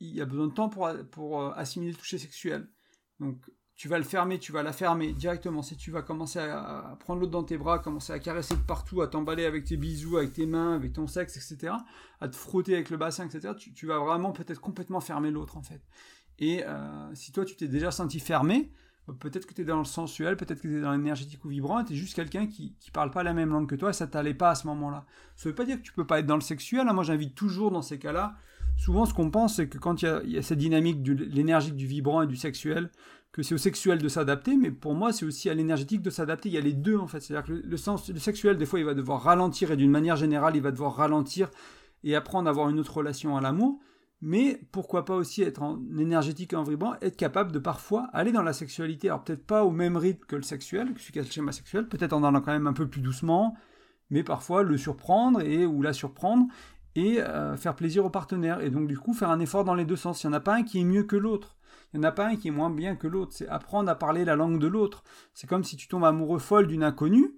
[0.00, 2.68] il a besoin de temps pour, pour euh, assimiler le toucher sexuel.
[3.18, 5.62] Donc tu vas le fermer, tu vas la fermer directement.
[5.62, 9.02] Si tu vas commencer à, prendre l'autre dans tes bras, commencer à caresser de partout,
[9.02, 11.74] à t'emballer avec tes bisous, avec tes mains, avec ton sexe, etc.,
[12.20, 15.62] à te frotter avec le bassin, etc., tu, vas vraiment peut-être complètement fermer l'autre, en
[15.62, 15.80] fait.
[16.40, 18.72] Et euh, si toi, tu t'es déjà senti fermé,
[19.06, 21.48] bah, peut-être que tu es dans le sensuel, peut-être que tu es dans l'énergétique ou
[21.48, 23.92] vibrant, tu es juste quelqu'un qui ne parle pas la même langue que toi, et
[23.92, 25.06] ça t'allait pas à ce moment-là.
[25.36, 26.88] Ça veut pas dire que tu peux pas être dans le sexuel.
[26.88, 26.94] Hein.
[26.94, 28.34] Moi, j'invite toujours dans ces cas-là.
[28.76, 31.72] Souvent, ce qu'on pense, c'est que quand il y, y a, cette dynamique de l'énergie
[31.72, 32.90] du vibrant et du sexuel,
[33.42, 36.48] c'est au sexuel de s'adapter, mais pour moi, c'est aussi à l'énergétique de s'adapter.
[36.48, 37.20] Il y a les deux, en fait.
[37.20, 40.16] C'est-à-dire que le, sens, le sexuel, des fois, il va devoir ralentir, et d'une manière
[40.16, 41.50] générale, il va devoir ralentir
[42.04, 43.80] et apprendre à avoir une autre relation à l'amour.
[44.20, 48.32] Mais pourquoi pas aussi être en énergétique et en vibrant, être capable de parfois aller
[48.32, 49.08] dans la sexualité.
[49.08, 51.52] Alors peut-être pas au même rythme que le sexuel, que celui qui a le schéma
[51.52, 53.56] sexuel, peut-être en allant quand même un peu plus doucement,
[54.10, 56.46] mais parfois le surprendre et ou la surprendre
[56.96, 58.60] et euh, faire plaisir au partenaire.
[58.60, 60.24] Et donc du coup faire un effort dans les deux sens.
[60.24, 61.57] Il n'y en a pas un qui est mieux que l'autre.
[61.92, 63.32] Il n'y en a pas un qui est moins bien que l'autre.
[63.34, 65.02] C'est apprendre à parler la langue de l'autre.
[65.34, 67.36] C'est comme si tu tombes amoureux folle d'une inconnue.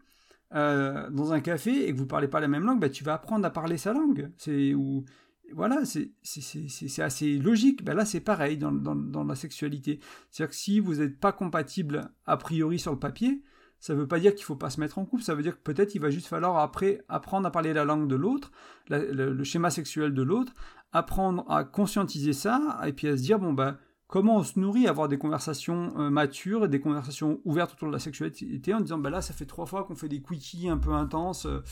[0.55, 3.14] euh, dans un café et que vous parlez pas la même langue, bah, tu vas
[3.14, 4.32] apprendre à parler sa langue.
[4.36, 5.05] C'est ou
[5.53, 7.84] voilà, c'est assez logique.
[7.84, 10.01] Ben là, c'est pareil dans, dans, dans, la sexualité.
[10.30, 13.42] C'est-à-dire que si vous n'êtes pas compatible a priori sur le papier,
[13.80, 15.42] ça ne veut pas dire qu'il ne faut pas se mettre en couple, ça veut
[15.42, 18.53] dire que peut-être il va juste falloir après apprendre à parler la langue de l'autre,
[18.90, 20.53] le, schéma sexuel de l'autre,
[20.92, 23.78] apprendre à conscientiser ça, et puis à se dire, bon, ben,
[24.11, 28.00] comment on se nourrit, avoir des conversations euh, matures, des conversations ouvertes autour de la
[28.00, 30.92] sexualité, en disant, ben là, ça fait trois fois qu'on fait des quickies un peu
[30.92, 31.62] intenses, euh,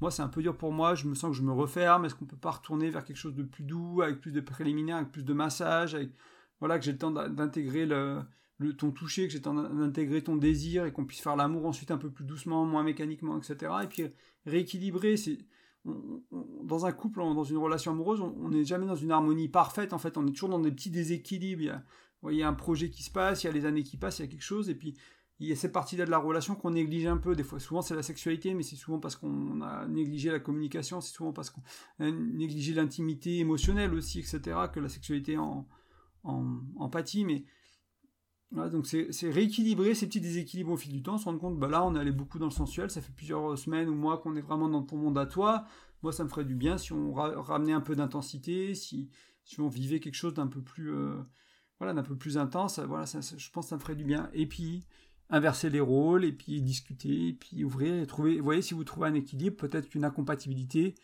[0.00, 2.16] moi, c'est un peu dur pour moi, je me sens que je me referme, est-ce
[2.16, 5.12] qu'on peut pas retourner vers quelque chose de plus doux, avec plus de préliminaires, avec
[5.12, 6.10] plus de massage, avec,
[6.58, 8.20] voilà, que j'ai le temps d'intégrer le
[8.58, 11.98] le, ton toucher, que j'ai d'intégrer ton désir et qu'on puisse faire l'amour ensuite un
[11.98, 13.72] peu plus doucement, moins mécaniquement, etc.
[13.82, 14.04] Et puis
[14.46, 15.38] rééquilibrer, c'est
[15.84, 19.92] dans un couple, dans une relation amoureuse, on n'est jamais dans une harmonie parfaite.
[19.92, 21.80] En fait, on est toujours dans des petits déséquilibres.
[22.30, 24.18] Il y a, un projet qui se passe, il y a les années qui passent,
[24.18, 24.94] il y a quelque chose, et puis
[25.40, 27.36] il y a cette partie-là de la relation qu'on néglige un peu.
[27.36, 31.02] Des fois, souvent c'est la sexualité, mais c'est souvent parce qu'on a négligé la communication,
[31.02, 31.62] c'est souvent parce qu'on
[31.98, 34.40] a négligé l'intimité émotionnelle aussi, etc.,
[34.72, 35.66] que la sexualité en,
[36.22, 36.40] en.
[37.26, 37.44] Mais
[38.54, 41.84] donc c'est rééquilibrer ces petits déséquilibres au fil du temps, se rendre compte, bah là
[41.84, 44.40] on est allé beaucoup dans le sensuel, ça fait plusieurs semaines ou mois qu'on est
[44.40, 45.64] vraiment dans ton monde à toi,
[46.02, 49.10] moi ça me ferait du bien si on ramenait un peu d'intensité, si,
[49.44, 51.16] si on vivait quelque chose d'un peu plus euh,
[51.80, 54.30] voilà d'un peu plus intense, voilà ça, je pense que ça me ferait du bien.
[54.32, 54.86] Et puis
[55.30, 58.84] inverser les rôles, et puis discuter, et puis ouvrir, et trouver, vous voyez si vous
[58.84, 60.94] trouvez un équilibre, peut-être une incompatibilité,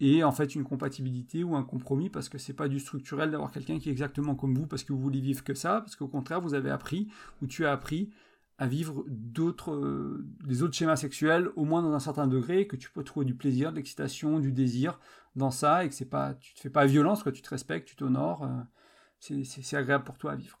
[0.00, 3.52] et en fait une compatibilité ou un compromis parce que c'est pas du structurel d'avoir
[3.52, 6.08] quelqu'un qui est exactement comme vous parce que vous voulez vivre que ça, parce qu'au
[6.08, 7.08] contraire vous avez appris
[7.42, 8.10] ou tu as appris
[8.58, 12.76] à vivre d'autres euh, des autres schémas sexuels au moins dans un certain degré que
[12.76, 14.98] tu peux trouver du plaisir, de l'excitation, du désir
[15.36, 17.88] dans ça et que c'est pas tu te fais pas violence que tu te respectes,
[17.88, 20.58] tu t'honores, euh, c'est agréable pour toi à vivre.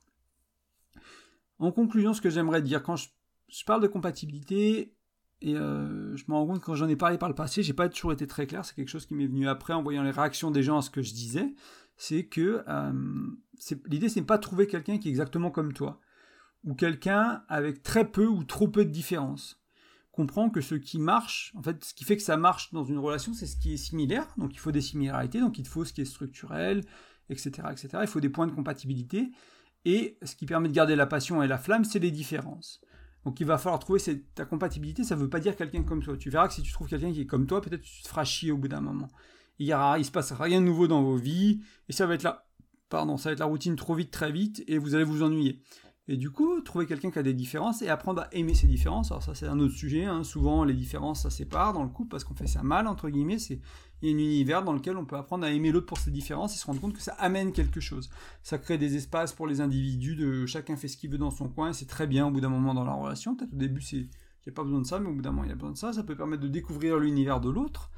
[1.58, 3.08] En conclusion, ce que j'aimerais dire quand je,
[3.48, 4.94] je parle de compatibilité,
[5.42, 7.88] et euh, je me rends compte quand j'en ai parlé par le passé, j'ai pas
[7.88, 8.64] toujours été très clair.
[8.64, 10.90] C'est quelque chose qui m'est venu après en voyant les réactions des gens à ce
[10.90, 11.54] que je disais.
[11.96, 12.92] C'est que euh,
[13.86, 16.00] l'idée, c'est pas trouver quelqu'un qui est exactement comme toi,
[16.64, 19.62] ou quelqu'un avec très peu ou trop peu de différence.
[20.12, 22.98] Comprends que ce qui marche, en fait, ce qui fait que ça marche dans une
[22.98, 24.26] relation, c'est ce qui est similaire.
[24.36, 26.84] Donc il faut des similarités, donc il faut ce qui est structurel,
[27.30, 27.88] etc., etc.
[28.02, 29.30] Il faut des points de compatibilité.
[29.86, 32.82] Et ce qui permet de garder la passion et la flamme, c'est les différences.
[33.24, 34.00] Donc il va falloir trouver
[34.34, 36.16] ta compatibilité, ça ne veut pas dire quelqu'un comme toi.
[36.16, 38.24] Tu verras que si tu trouves quelqu'un qui est comme toi, peut-être tu te feras
[38.24, 39.08] chier au bout d'un moment.
[39.58, 42.14] Il y aura, il se passe rien de nouveau dans vos vies, et ça va
[42.14, 42.46] être la,
[42.88, 45.60] pardon, ça va être la routine trop vite, très vite, et vous allez vous ennuyer.
[46.08, 49.12] Et du coup, trouver quelqu'un qui a des différences et apprendre à aimer ces différences.
[49.12, 50.04] Alors ça, c'est un autre sujet.
[50.04, 50.24] Hein.
[50.24, 53.38] Souvent, les différences, ça sépare dans le couple parce qu'on fait ça mal, entre guillemets.
[53.38, 53.60] C'est
[54.02, 56.10] il y a un univers dans lequel on peut apprendre à aimer l'autre pour ses
[56.10, 58.08] différences et se rendre compte que ça amène quelque chose.
[58.42, 61.48] Ça crée des espaces pour les individus, de chacun fait ce qu'il veut dans son
[61.48, 61.72] coin.
[61.74, 63.36] C'est très bien au bout d'un moment dans la relation.
[63.36, 64.08] Peut-être au début, c'est
[64.46, 65.56] il n'y a pas besoin de ça, mais au bout d'un moment, il y a
[65.56, 65.92] besoin de ça.
[65.92, 67.90] Ça peut permettre de découvrir l'univers de l'autre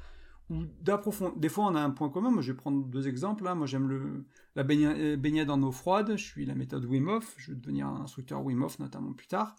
[0.49, 1.37] ou d'approfondir.
[1.37, 2.31] Des fois, on a un point commun.
[2.31, 3.43] Moi, je vais prendre deux exemples.
[3.43, 3.55] Là.
[3.55, 4.25] Moi, j'aime le...
[4.55, 6.13] la euh, baignade en eau froide.
[6.15, 7.35] Je suis la méthode Wim Hof.
[7.37, 9.55] Je vais devenir un instructeur Wim Hof, notamment plus tard.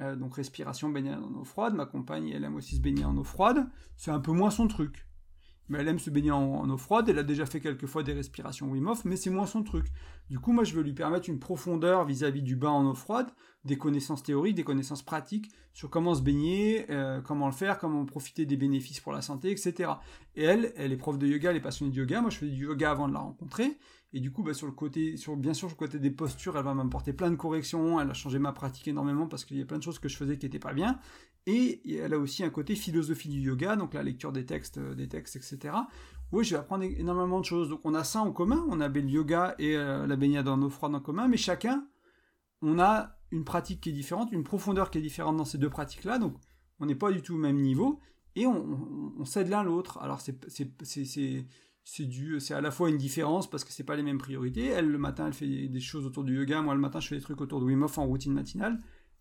[0.00, 1.74] Euh, donc, respiration, baignade en eau froide.
[1.74, 3.68] Ma compagne, elle aime aussi se baigner en eau froide.
[3.96, 5.06] C'est un peu moins son truc.
[5.78, 7.08] Elle aime se baigner en, eau froide.
[7.08, 9.86] Elle a déjà fait quelques fois des respirations Wim Hof, mais c'est moins son truc.
[10.28, 13.28] Du coup, moi, je veux lui permettre une profondeur vis-à-vis du bain en eau froide,
[13.64, 18.04] des connaissances théoriques, des connaissances pratiques sur comment se baigner, euh, comment le faire, comment
[18.04, 19.92] profiter des bénéfices pour la santé, etc.
[20.34, 22.20] Et elle, elle est prof de yoga, elle est passionnée de yoga.
[22.20, 23.78] Moi, je faisais du yoga avant de la rencontrer.
[24.12, 26.64] Et du coup, bah, sur le côté, bien sûr, sur le côté des postures, elle
[26.64, 28.00] va m'apporter plein de corrections.
[28.00, 30.16] Elle a changé ma pratique énormément parce qu'il y a plein de choses que je
[30.16, 30.98] faisais qui n'étaient pas bien.
[31.46, 34.94] Et elle a aussi un côté philosophie du yoga, donc la lecture des textes, euh,
[34.94, 35.74] des textes, etc.
[36.32, 37.70] Oui, je vais apprendre énormément de choses.
[37.70, 40.60] Donc on a ça en commun, on a le yoga et euh, la baignade en
[40.62, 41.86] eau froide en commun, mais chacun,
[42.62, 45.70] on a une pratique qui est différente, une profondeur qui est différente dans ces deux
[45.70, 46.36] pratiques-là, donc
[46.78, 48.00] on n'est pas du tout au même niveau,
[48.36, 49.98] et on, on, s'aide l'un l'autre.
[49.98, 50.38] Alors c'est
[51.84, 54.66] c'est à la fois une différence parce que c'est pas les mêmes priorités.
[54.66, 57.16] Elle le matin elle fait des choses autour du yoga, moi le matin je fais
[57.16, 58.78] des trucs autour de Wim Hof en routine matinale.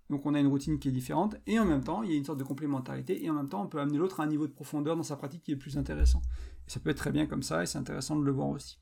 [0.10, 2.18] Donc on a une routine qui est différente, et en même temps, il y a
[2.18, 4.48] une sorte de complémentarité, et en même temps, on peut amener l'autre à un niveau
[4.48, 6.22] de profondeur dans sa pratique qui est plus intéressant.
[6.68, 8.80] Et ça peut être très bien comme ça, et c'est intéressant de le voir aussi.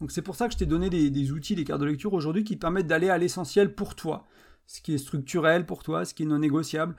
[0.00, 2.44] Donc c'est pour ça que je t'ai donné des, outils, des cartes de lecture aujourd'hui
[2.44, 4.26] qui permettent d'aller à l'essentiel pour toi.
[4.66, 6.96] Ce qui est structurel pour toi, ce qui est non négociable.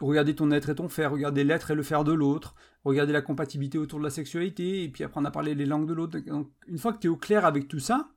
[0.00, 2.54] Regarder ton être et ton faire, regarder l'être et le faire de l'autre,
[2.84, 5.92] regarder la compatibilité autour de la sexualité, et puis apprendre à parler les langues de
[5.92, 6.18] l'autre.
[6.18, 8.10] Donc une fois que tu es au clair avec tout ça,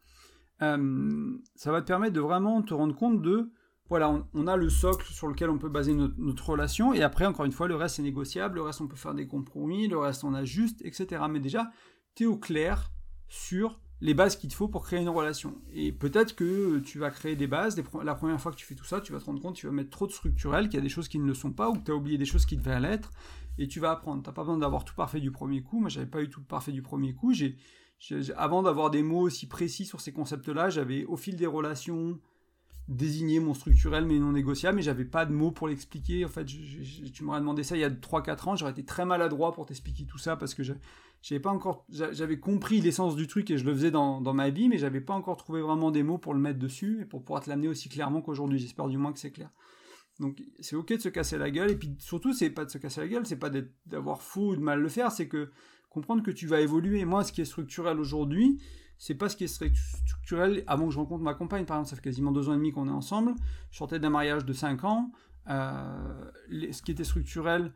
[0.62, 3.52] euh, ça va te permettre de vraiment te rendre compte de
[3.88, 7.46] voilà, on, a le socle sur lequel on peut baser notre, relation, et après, encore
[7.46, 10.24] une fois, le reste est négociable, le reste on peut faire des compromis, le reste
[10.24, 11.24] on ajuste, etc.
[11.30, 11.70] Mais déjà,
[12.16, 12.92] tu es au clair
[13.28, 15.62] sur les bases qu'il te faut pour créer une relation.
[15.72, 18.86] Et peut-être que tu vas créer des bases, la première fois que tu fais tout
[18.86, 20.82] ça, tu vas te rendre compte tu vas mettre trop de structurel, qu'il y a
[20.82, 22.58] des choses qui ne le sont pas, ou que tu as oublié des choses qui
[22.58, 23.12] devaient l'être,
[23.60, 24.24] et tu vas apprendre.
[24.24, 25.80] Tu pas besoin d'avoir tout parfait du premier coup.
[25.80, 27.34] Moi, j'avais pas eu tout parfait du premier coup.
[27.34, 27.56] J'ai,
[28.36, 32.20] avant d'avoir des mots aussi précis sur ces concepts-là, j'avais au fil des relations
[32.88, 36.24] désigné mon structurel mais non négociable, mais j'avais pas de mots pour l'expliquer.
[36.26, 39.54] En fait, tu m'aurais demandé ça il y a 3-4 ans, j'aurais été très maladroit
[39.54, 43.58] pour t'expliquer tout ça parce que j'avais pas encore, j'avais compris l'essence du truc et
[43.58, 46.18] je le faisais dans, dans ma vie, mais j'avais pas encore trouvé vraiment des mots
[46.18, 48.60] pour le mettre dessus et pour pouvoir te l'amener aussi clairement qu'aujourd'hui.
[48.60, 49.50] J'espère du moins que c'est clair.
[50.20, 52.78] Donc c'est ok de se casser la gueule et puis surtout c'est pas de se
[52.78, 53.50] casser la gueule, c'est pas
[53.86, 55.50] d'avoir fou ou de mal le faire, c'est que
[55.90, 57.04] comprendre que tu vas évoluer.
[57.06, 58.62] Moi, ce qui est structurel aujourd'hui,
[58.98, 59.48] c'est pas ce qui est
[60.68, 61.66] avant que je rencontre ma compagne.
[61.66, 63.34] Par exemple, ça fait quasiment deux ans et demi qu'on est ensemble.
[63.72, 65.12] Je sortais d'un mariage de cinq ans.
[65.50, 66.32] Euh,
[66.72, 67.72] ce qui était structurel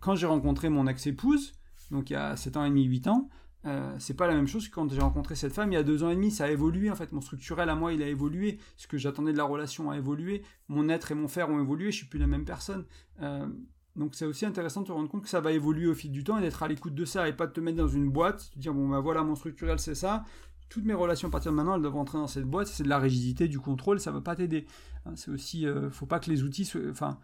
[0.00, 1.54] quand j'ai rencontré mon ex-épouse,
[1.90, 3.30] donc il y a sept ans et demi, huit ans,
[3.64, 5.84] euh, c'est pas la même chose que quand j'ai rencontré cette femme il y a
[5.84, 6.30] deux ans et demi.
[6.30, 7.12] Ça a évolué en fait.
[7.12, 8.58] Mon structurel à moi, il a évolué.
[8.76, 10.42] Ce que j'attendais de la relation a évolué.
[10.68, 11.92] Mon être et mon faire ont évolué.
[11.92, 12.84] Je suis plus la même personne.
[13.20, 13.46] Euh,
[13.94, 16.24] donc c'est aussi intéressant de te rendre compte que ça va évoluer au fil du
[16.24, 18.50] temps et d'être à l'écoute de ça et pas de te mettre dans une boîte,
[18.56, 20.24] de dire bon ben voilà mon structurel c'est ça,
[20.72, 22.88] toutes mes relations à partir de maintenant elles doivent rentrer dans cette boîte, c'est de
[22.88, 24.66] la rigidité, du contrôle, ça va pas t'aider.
[25.04, 27.18] Hein, c'est aussi, euh, faut pas que les outils, enfin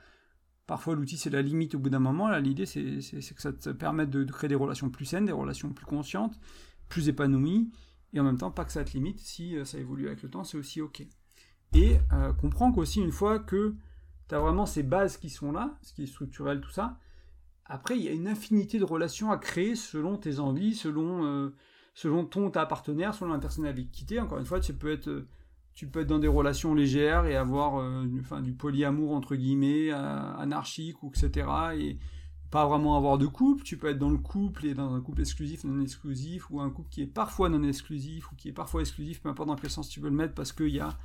[0.67, 4.11] parfois l'outil c'est la limite au bout d'un moment, l'idée c'est que ça te permette
[4.11, 6.39] de, créer des relations plus saines, des relations plus conscientes,
[6.91, 7.71] plus épanouies,
[8.13, 10.29] et en même temps pas que ça te limite, si euh, ça évolue avec le
[10.29, 11.07] temps c'est aussi ok.
[11.73, 13.75] Et euh, comprends qu'aussi une fois que
[14.29, 16.99] tu as vraiment ces bases qui sont là, ce qui est structurel, tout ça.
[17.65, 21.53] Après, il y a une infinité de relations à créer selon tes envies, selon,
[21.99, 24.93] selon ton ta partenaire, selon la personne avec qui tu Encore une fois, tu peux
[24.93, 25.27] être, euh,
[25.75, 29.91] tu peux être dans des relations légères et avoir euh, enfin, du polyamour, entre guillemets,
[29.91, 31.49] anarchique, ou etc.
[31.77, 31.99] Et
[32.53, 33.65] pas vraiment avoir de couple.
[33.65, 36.71] Tu peux être dans le couple et dans un couple exclusif, non exclusif, ou un
[36.71, 39.71] couple qui est parfois non exclusif, ou qui est parfois exclusif, peu importe dans quel
[39.71, 40.97] sens tu veux le mettre, parce qu'il y a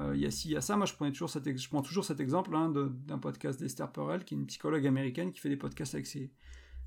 [0.00, 0.76] euh, il y a ci, il y a ça.
[0.76, 2.70] Moi, je, toujours je prends toujours cet exemple hein,
[3.06, 6.30] d'un podcast d'Esther Perel, qui est une psychologue américaine qui fait des podcasts avec, ses,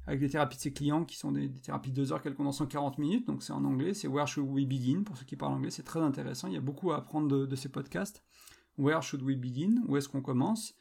[0.08, 2.62] avec des thérapies de ses clients, qui sont des, thérapies de deux heures qu'elle condense
[2.62, 3.28] en 40 minutes.
[3.28, 3.94] Donc, c'est en anglais.
[3.94, 6.48] C'est Where Should We Begin Pour ceux qui parlent anglais, c'est très intéressant.
[6.48, 8.24] Il y a beaucoup à apprendre de, ces podcasts.
[8.78, 9.84] Where Should We Begin?
[9.88, 10.74] Où est-ce qu'on commence?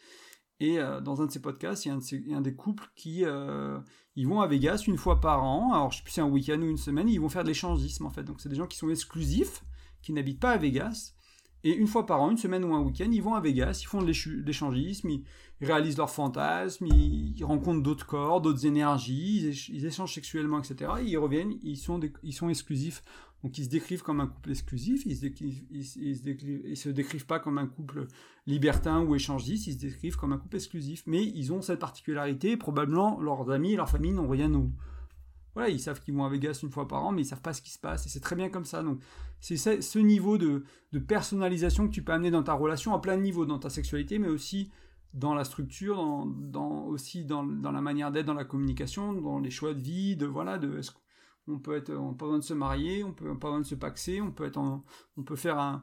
[0.60, 3.80] Et euh, dans un de ces podcasts, il y a un des couples qui euh,
[4.14, 5.72] ils vont à Vegas une fois par an.
[5.72, 7.08] Alors je sais plus si c'est un week-end ou une semaine.
[7.08, 8.22] Ils vont faire de l'échangisme en fait.
[8.22, 9.64] Donc c'est des gens qui sont exclusifs,
[10.00, 11.13] qui n'habitent pas à Vegas,
[11.64, 13.86] et une fois par an, une semaine ou un week-end, ils vont à Vegas, ils
[13.86, 14.12] font de
[14.44, 15.24] l'échangisme, ils,
[15.62, 20.92] réalisent leurs fantasmes, ils, rencontrent d'autres corps, d'autres énergies, ils, échangent sexuellement, etc.
[21.00, 22.00] Et ils reviennent, ils sont,
[22.50, 23.02] exclusifs.
[23.42, 27.56] Donc ils se décrivent comme un couple exclusif, ils se, ils, se décrivent pas comme
[27.56, 28.08] un couple
[28.46, 31.02] libertin ou échangiste, ils se décrivent comme un couple exclusif.
[31.06, 34.70] Mais ils ont cette particularité, probablement leurs amis, leur famille n'ont rien au,
[35.54, 37.52] voilà, ils savent qu'ils vont à Vegas une fois par an, mais ils savent pas
[37.52, 38.82] ce qui se passe, et c'est très bien comme ça.
[38.82, 39.00] Donc,
[39.40, 40.64] c'est ce niveau de,
[41.06, 44.18] personnalisation que tu peux amener dans ta relation à plein de niveaux, dans ta sexualité,
[44.18, 44.70] mais aussi
[45.12, 49.74] dans la structure, dans, aussi dans, la manière d'être, dans la communication, dans les choix
[49.74, 50.80] de vie, de voilà, de
[51.46, 53.74] on peut être, on pas besoin de se marier, on peut pas besoin de se
[53.74, 55.82] paxer, on peut être, on peut faire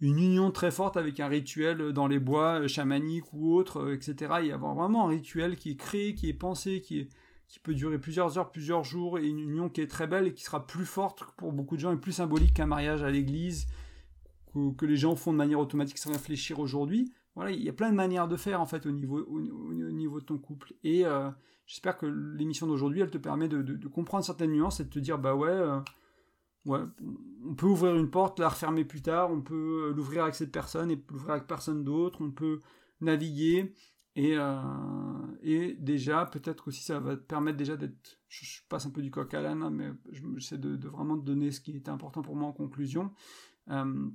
[0.00, 4.34] une union très forte avec un rituel dans les bois chamaniques ou autre, etc.
[4.40, 7.08] Il y a vraiment un rituel qui est créé, qui est pensé, qui est
[7.48, 10.34] qui peut durer plusieurs heures, plusieurs jours, et une union qui est très belle et
[10.34, 13.66] qui sera plus forte pour beaucoup de gens et plus symbolique qu'un mariage à l'église,
[14.76, 17.12] que, les gens font de manière automatique sans réfléchir aujourd'hui.
[17.34, 19.40] Voilà, il y a plein de manières de faire en fait au niveau, au,
[19.92, 20.72] niveau de ton couple.
[20.82, 21.30] Et euh,
[21.66, 25.18] j'espère que l'émission d'aujourd'hui, elle te permet de, comprendre certaines nuances et de te dire,
[25.18, 25.78] bah ouais, euh,
[26.64, 26.80] ouais,
[27.46, 30.90] on peut ouvrir une porte, la refermer plus tard, on peut l'ouvrir avec cette personne
[30.90, 32.62] et l'ouvrir avec personne d'autre, on peut
[33.02, 33.74] naviguer,
[34.16, 34.56] et, euh,
[35.42, 38.18] et déjà, peut-être aussi ça va te permettre déjà d'être.
[38.28, 41.24] Je, passe un peu du coq à l'âne, hein, mais j'essaie de, de, vraiment te
[41.24, 43.12] donner ce qui était important pour moi en conclusion.
[43.70, 44.08] Euh,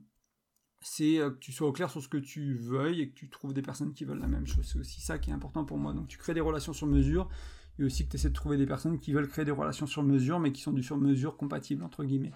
[0.80, 3.30] c'est euh, que tu sois au clair sur ce que tu veuilles et que tu
[3.30, 4.68] trouves des personnes qui veulent la même chose.
[4.74, 5.94] C'est aussi ça qui est important pour moi.
[5.94, 7.30] Donc tu crées des relations sur mesure
[7.78, 10.02] et aussi que tu essaies de trouver des personnes qui veulent créer des relations sur
[10.02, 12.32] mesure mais qui sont du sur mesure compatible entre guillemets.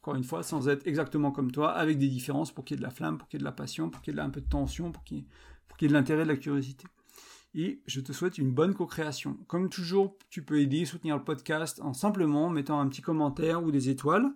[0.00, 2.78] Encore une fois, sans être exactement comme toi, avec des différences pour qu'il y ait
[2.78, 4.30] de la flamme, pour qu'il y ait de la passion, pour qu'il y ait un
[4.30, 6.86] peu de tension, pour qu'il y ait de l'intérêt, de la curiosité
[7.54, 9.38] et je te souhaite une bonne co-création.
[9.46, 13.70] Comme toujours, tu peux aider, soutenir le podcast en simplement mettant un petit commentaire ou
[13.70, 14.32] des étoiles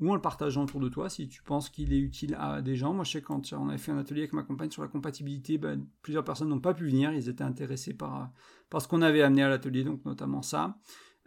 [0.00, 2.76] ou en le partageant autour de toi si tu penses qu'il est utile à des
[2.76, 2.92] gens.
[2.92, 5.58] Moi, je sais quand on avait fait un atelier avec ma compagne sur la compatibilité,
[5.58, 8.30] ben, plusieurs personnes n'ont pas pu venir, ils étaient intéressés par,
[8.70, 10.76] par ce qu'on avait amené à l'atelier, donc notamment ça.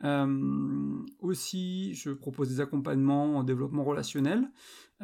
[0.04, 4.52] Euh, aussi, je propose des accompagnements en développement relationnel,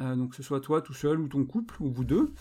[0.00, 2.34] euh, donc que ce soit toi tout seul ou ton couple ou vous deux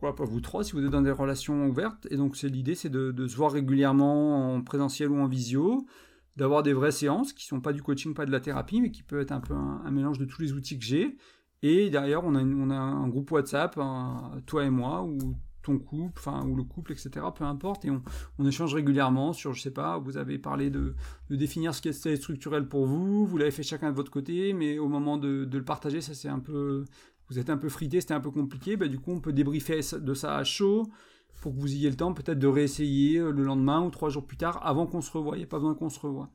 [0.00, 2.06] pourquoi pas vous trois si vous êtes dans des relations ouvertes.
[2.10, 5.86] Et donc c'est l'idée, c'est de, se voir régulièrement en présentiel ou en visio,
[6.36, 9.02] d'avoir des vraies séances qui sont pas du coaching, pas de la thérapie, mais qui
[9.02, 11.18] peut être un peu un, mélange de tous les outils que j'ai.
[11.62, 13.78] Et derrière, on a, on a un groupe WhatsApp,
[14.46, 15.18] toi et moi, ou
[15.62, 19.60] ton couple, enfin, ou le couple, etc., peu importe, et on, échange régulièrement sur, je
[19.60, 20.94] sais pas, vous avez parlé de,
[21.28, 24.78] définir ce qui est structurel pour vous, vous l'avez fait chacun de votre côté, mais
[24.78, 26.86] au moment de, de le partager, ça c'est un peu,
[27.30, 29.80] vous êtes un peu frité, c'était un peu compliqué, bah, du coup on peut débriefer
[30.00, 30.90] de ça à chaud,
[31.40, 34.26] pour que vous ayez le temps peut-être de réessayer euh, le lendemain ou trois jours
[34.26, 35.36] plus tard avant qu'on se revoie.
[35.36, 36.30] Il n'y a pas besoin qu'on se revoie.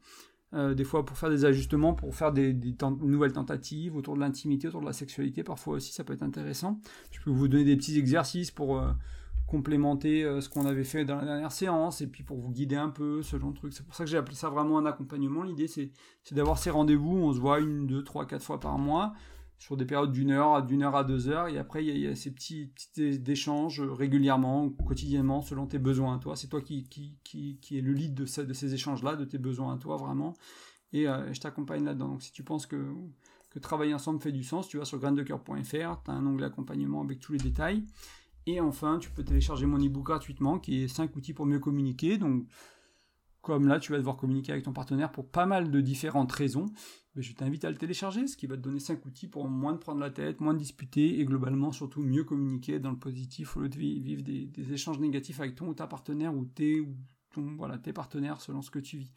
[0.54, 2.56] Euh, des fois pour faire des ajustements, pour faire des,
[3.02, 6.80] nouvelles tentatives autour de l'intimité, autour de la sexualité, parfois aussi ça peut être intéressant.
[7.12, 8.91] Je peux vous donner des petits exercices pour euh,
[9.48, 12.89] complémenter ce qu'on avait fait dans la dernière séance et puis pour vous guider un
[12.89, 13.74] peu, ce genre de truc.
[13.74, 15.43] C'est pour ça que j'ai appelé ça vraiment un accompagnement.
[15.43, 15.91] L'idée c'est
[16.32, 19.14] d'avoir ces rendez-vous, on se voit une, deux, trois, quatre fois par mois
[19.58, 22.16] sur des périodes d'une heure, d'une heure à deux heures, et après il y, a,
[22.16, 26.36] ces petits, petits échanges régulièrement, quotidiennement, selon tes besoins à toi.
[26.36, 29.38] C'est toi qui, qui, qui, qui est le lead de, de ces échanges-là, de tes
[29.38, 30.34] besoins à toi vraiment,
[30.93, 32.10] et euh, je t'accompagne là-dedans.
[32.10, 32.93] Donc si tu penses que,
[33.49, 37.01] que travailler ensemble fait du sens, tu vas sur graindecoeur.fr, tu as un onglet accompagnement
[37.01, 37.86] avec tous les détails.
[38.47, 42.18] Et enfin, tu peux télécharger mon e-book gratuitement qui est 5 outils pour mieux communiquer.
[42.18, 42.45] Donc,
[43.46, 46.66] comme là, tu vas devoir communiquer avec ton partenaire pour pas mal de différentes raisons
[47.22, 49.78] je t'invite à le télécharger, ce qui va te donner 5 outils pour moins de
[49.78, 53.62] prendre la tête, moins de disputer et globalement surtout mieux communiquer dans le positif au
[53.62, 56.96] lieu de vivre des, échanges négatifs avec ton ou ta partenaire ou tes, ou
[57.32, 59.14] ton, voilà, tes partenaires selon ce que tu vis.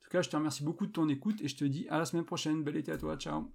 [0.00, 1.98] En tout cas, je te remercie beaucoup de ton écoute et je te dis à
[1.98, 2.62] la semaine prochaine.
[2.62, 3.52] Bel été à toi, ciao